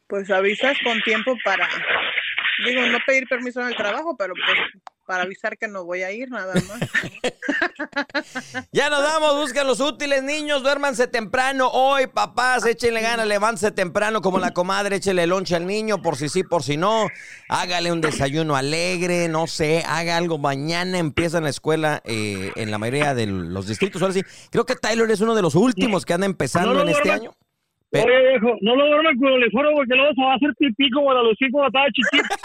Pues 0.08 0.30
avisas 0.30 0.78
con 0.84 1.02
tiempo 1.02 1.36
para, 1.44 1.68
digo, 2.66 2.86
no 2.88 3.00
pedir 3.06 3.28
permiso 3.28 3.62
en 3.62 3.68
el 3.68 3.76
trabajo, 3.76 4.16
pero 4.18 4.34
pues 4.34 4.58
para 5.12 5.24
avisar 5.24 5.58
que 5.58 5.68
no 5.68 5.84
voy 5.84 6.04
a 6.04 6.12
ir 6.14 6.32
nada 6.32 6.54
más. 6.54 6.80
ya 8.72 8.90
nos 8.90 9.04
vamos, 9.04 9.42
busquen 9.42 9.68
los 9.68 9.82
útiles, 9.82 10.24
niños, 10.24 10.64
duérmanse 10.64 11.06
temprano. 11.06 11.68
Hoy, 11.68 12.08
papás, 12.08 12.66
échenle 12.66 13.02
ganas, 13.02 13.28
levántense 13.28 13.72
temprano 13.72 14.22
como 14.22 14.40
la 14.40 14.52
comadre, 14.52 14.96
échele 14.96 15.28
lonche 15.28 15.58
al 15.58 15.68
niño, 15.68 16.02
por 16.02 16.16
si 16.16 16.30
sí, 16.30 16.44
por 16.46 16.64
si 16.64 16.78
no. 16.78 17.10
Hágale 17.50 17.92
un 17.92 18.00
desayuno 18.00 18.56
alegre, 18.56 19.28
no 19.28 19.48
sé, 19.48 19.84
haga 19.86 20.16
algo. 20.16 20.38
Mañana 20.38 20.98
empieza 20.98 21.42
la 21.42 21.50
escuela 21.50 22.02
eh, 22.06 22.54
en 22.56 22.72
la 22.72 22.78
mayoría 22.78 23.14
de 23.14 23.26
los 23.26 23.68
distritos. 23.68 24.02
Ahora 24.02 24.14
sí, 24.14 24.24
creo 24.50 24.66
que 24.66 24.78
Tyler 24.78 25.12
es 25.12 25.20
uno 25.20 25.36
de 25.36 25.42
los 25.42 25.56
últimos 25.56 26.06
que 26.06 26.14
anda 26.14 26.26
empezando 26.26 26.82
en 26.82 26.88
este 26.88 27.12
año. 27.12 27.36
Oye, 27.94 28.30
viejo, 28.30 28.56
no 28.62 28.76
lo 28.76 28.88
duerman 28.88 29.18
con 29.18 29.28
el 29.28 29.34
uniforme 29.34 29.72
porque 29.76 29.96
luego 29.96 30.14
se 30.16 30.22
va 30.22 30.32
a 30.32 30.36
hacer 30.36 30.54
pipí 30.58 30.90
como 30.92 31.12
a 31.12 31.16
los 31.16 31.36
hijos 31.42 31.52
cuando 31.52 31.68
estaba 31.68 31.88
chiquito. 31.92 32.36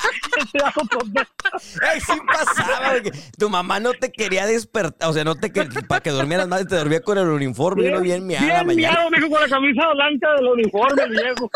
Ay, 1.88 2.00
sí 2.00 2.12
pasaba, 2.26 2.92
porque 2.94 3.12
tu 3.38 3.48
mamá 3.48 3.78
no 3.78 3.92
te 3.92 4.10
quería 4.10 4.44
despertar, 4.44 5.08
o 5.08 5.12
sea, 5.12 5.22
no 5.22 5.36
te 5.36 5.52
quería, 5.52 5.70
para 5.86 6.00
que 6.00 6.10
durmieras 6.10 6.48
más, 6.48 6.66
te 6.66 6.74
dormía 6.74 7.00
con 7.00 7.16
el 7.18 7.28
uniforme, 7.28 7.82
bien, 7.82 8.02
bien 8.02 8.26
miado 8.26 8.44
bien 8.44 8.66
mañana. 8.66 8.92
miado, 8.92 9.10
viejo, 9.10 9.30
con 9.30 9.40
la 9.40 9.48
camisa 9.48 9.88
blanca 9.92 10.34
del 10.34 10.46
uniforme, 10.48 11.08
viejo. 11.10 11.50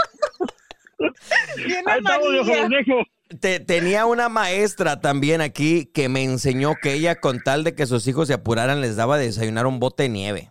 Bien 1.57 1.88
Ahí 1.88 1.98
estamos, 1.98 2.31
viejo, 2.31 2.68
viejo. 2.68 3.03
Te, 3.40 3.59
tenía 3.59 4.07
una 4.07 4.29
maestra 4.29 5.00
también 5.00 5.40
aquí 5.40 5.87
que 5.92 6.09
me 6.09 6.22
enseñó 6.22 6.74
que 6.81 6.92
ella, 6.92 7.16
con 7.16 7.40
tal 7.40 7.64
de 7.64 7.74
que 7.74 7.87
sus 7.87 8.07
hijos 8.07 8.29
se 8.29 8.35
apuraran, 8.35 8.81
les 8.81 8.94
daba 8.94 9.18
de 9.18 9.26
desayunar 9.26 9.66
un 9.66 9.81
bote 9.81 10.05
de 10.05 10.09
nieve. 10.11 10.50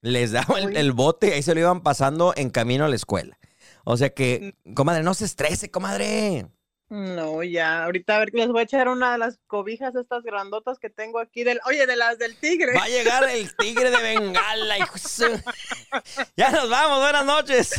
Les 0.00 0.32
daban 0.32 0.76
el, 0.76 0.92
bote 0.92 1.28
y 1.28 1.32
ahí 1.32 1.42
se 1.42 1.54
lo 1.54 1.60
iban 1.60 1.82
pasando 1.82 2.32
en 2.36 2.50
camino 2.50 2.84
a 2.84 2.88
la 2.88 2.96
escuela. 2.96 3.38
O 3.84 3.96
sea 3.96 4.10
que, 4.10 4.54
comadre, 4.74 5.02
no 5.02 5.14
se 5.14 5.24
estrese, 5.24 5.70
comadre. 5.70 6.46
No, 6.90 7.42
ya, 7.42 7.84
ahorita 7.84 8.16
a 8.16 8.18
ver, 8.20 8.32
les 8.32 8.48
voy 8.48 8.60
a 8.60 8.64
echar 8.64 8.88
una 8.88 9.12
de 9.12 9.18
las 9.18 9.38
cobijas 9.46 9.94
estas 9.94 10.22
grandotas 10.22 10.78
que 10.78 10.88
tengo 10.88 11.18
aquí 11.18 11.44
del, 11.44 11.60
oye, 11.66 11.86
de 11.86 11.96
las 11.96 12.18
del 12.18 12.36
tigre. 12.36 12.74
Va 12.74 12.84
a 12.84 12.88
llegar 12.88 13.28
el 13.28 13.54
tigre 13.56 13.90
de 13.90 14.02
Bengala. 14.02 14.76
ya 16.36 16.50
nos 16.50 16.70
vamos, 16.70 17.00
buenas 17.00 17.26
noches. 17.26 17.74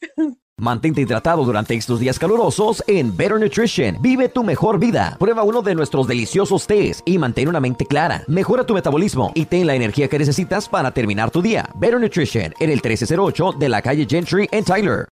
Mantente 0.62 1.00
hidratado 1.00 1.44
durante 1.44 1.74
estos 1.74 1.98
días 1.98 2.20
calurosos 2.20 2.84
en 2.86 3.16
Better 3.16 3.40
Nutrition. 3.40 3.96
Vive 4.00 4.28
tu 4.28 4.44
mejor 4.44 4.78
vida. 4.78 5.16
Prueba 5.18 5.42
uno 5.42 5.60
de 5.60 5.74
nuestros 5.74 6.06
deliciosos 6.06 6.68
tés 6.68 7.02
y 7.04 7.18
mantén 7.18 7.48
una 7.48 7.58
mente 7.58 7.84
clara. 7.84 8.22
Mejora 8.28 8.64
tu 8.64 8.72
metabolismo 8.72 9.32
y 9.34 9.46
ten 9.46 9.66
la 9.66 9.74
energía 9.74 10.06
que 10.06 10.20
necesitas 10.20 10.68
para 10.68 10.92
terminar 10.92 11.32
tu 11.32 11.42
día. 11.42 11.68
Better 11.74 12.00
Nutrition 12.00 12.54
en 12.60 12.70
el 12.70 12.80
1308 12.80 13.54
de 13.58 13.68
la 13.68 13.82
calle 13.82 14.06
Gentry 14.08 14.48
en 14.52 14.62
Tyler. 14.62 15.08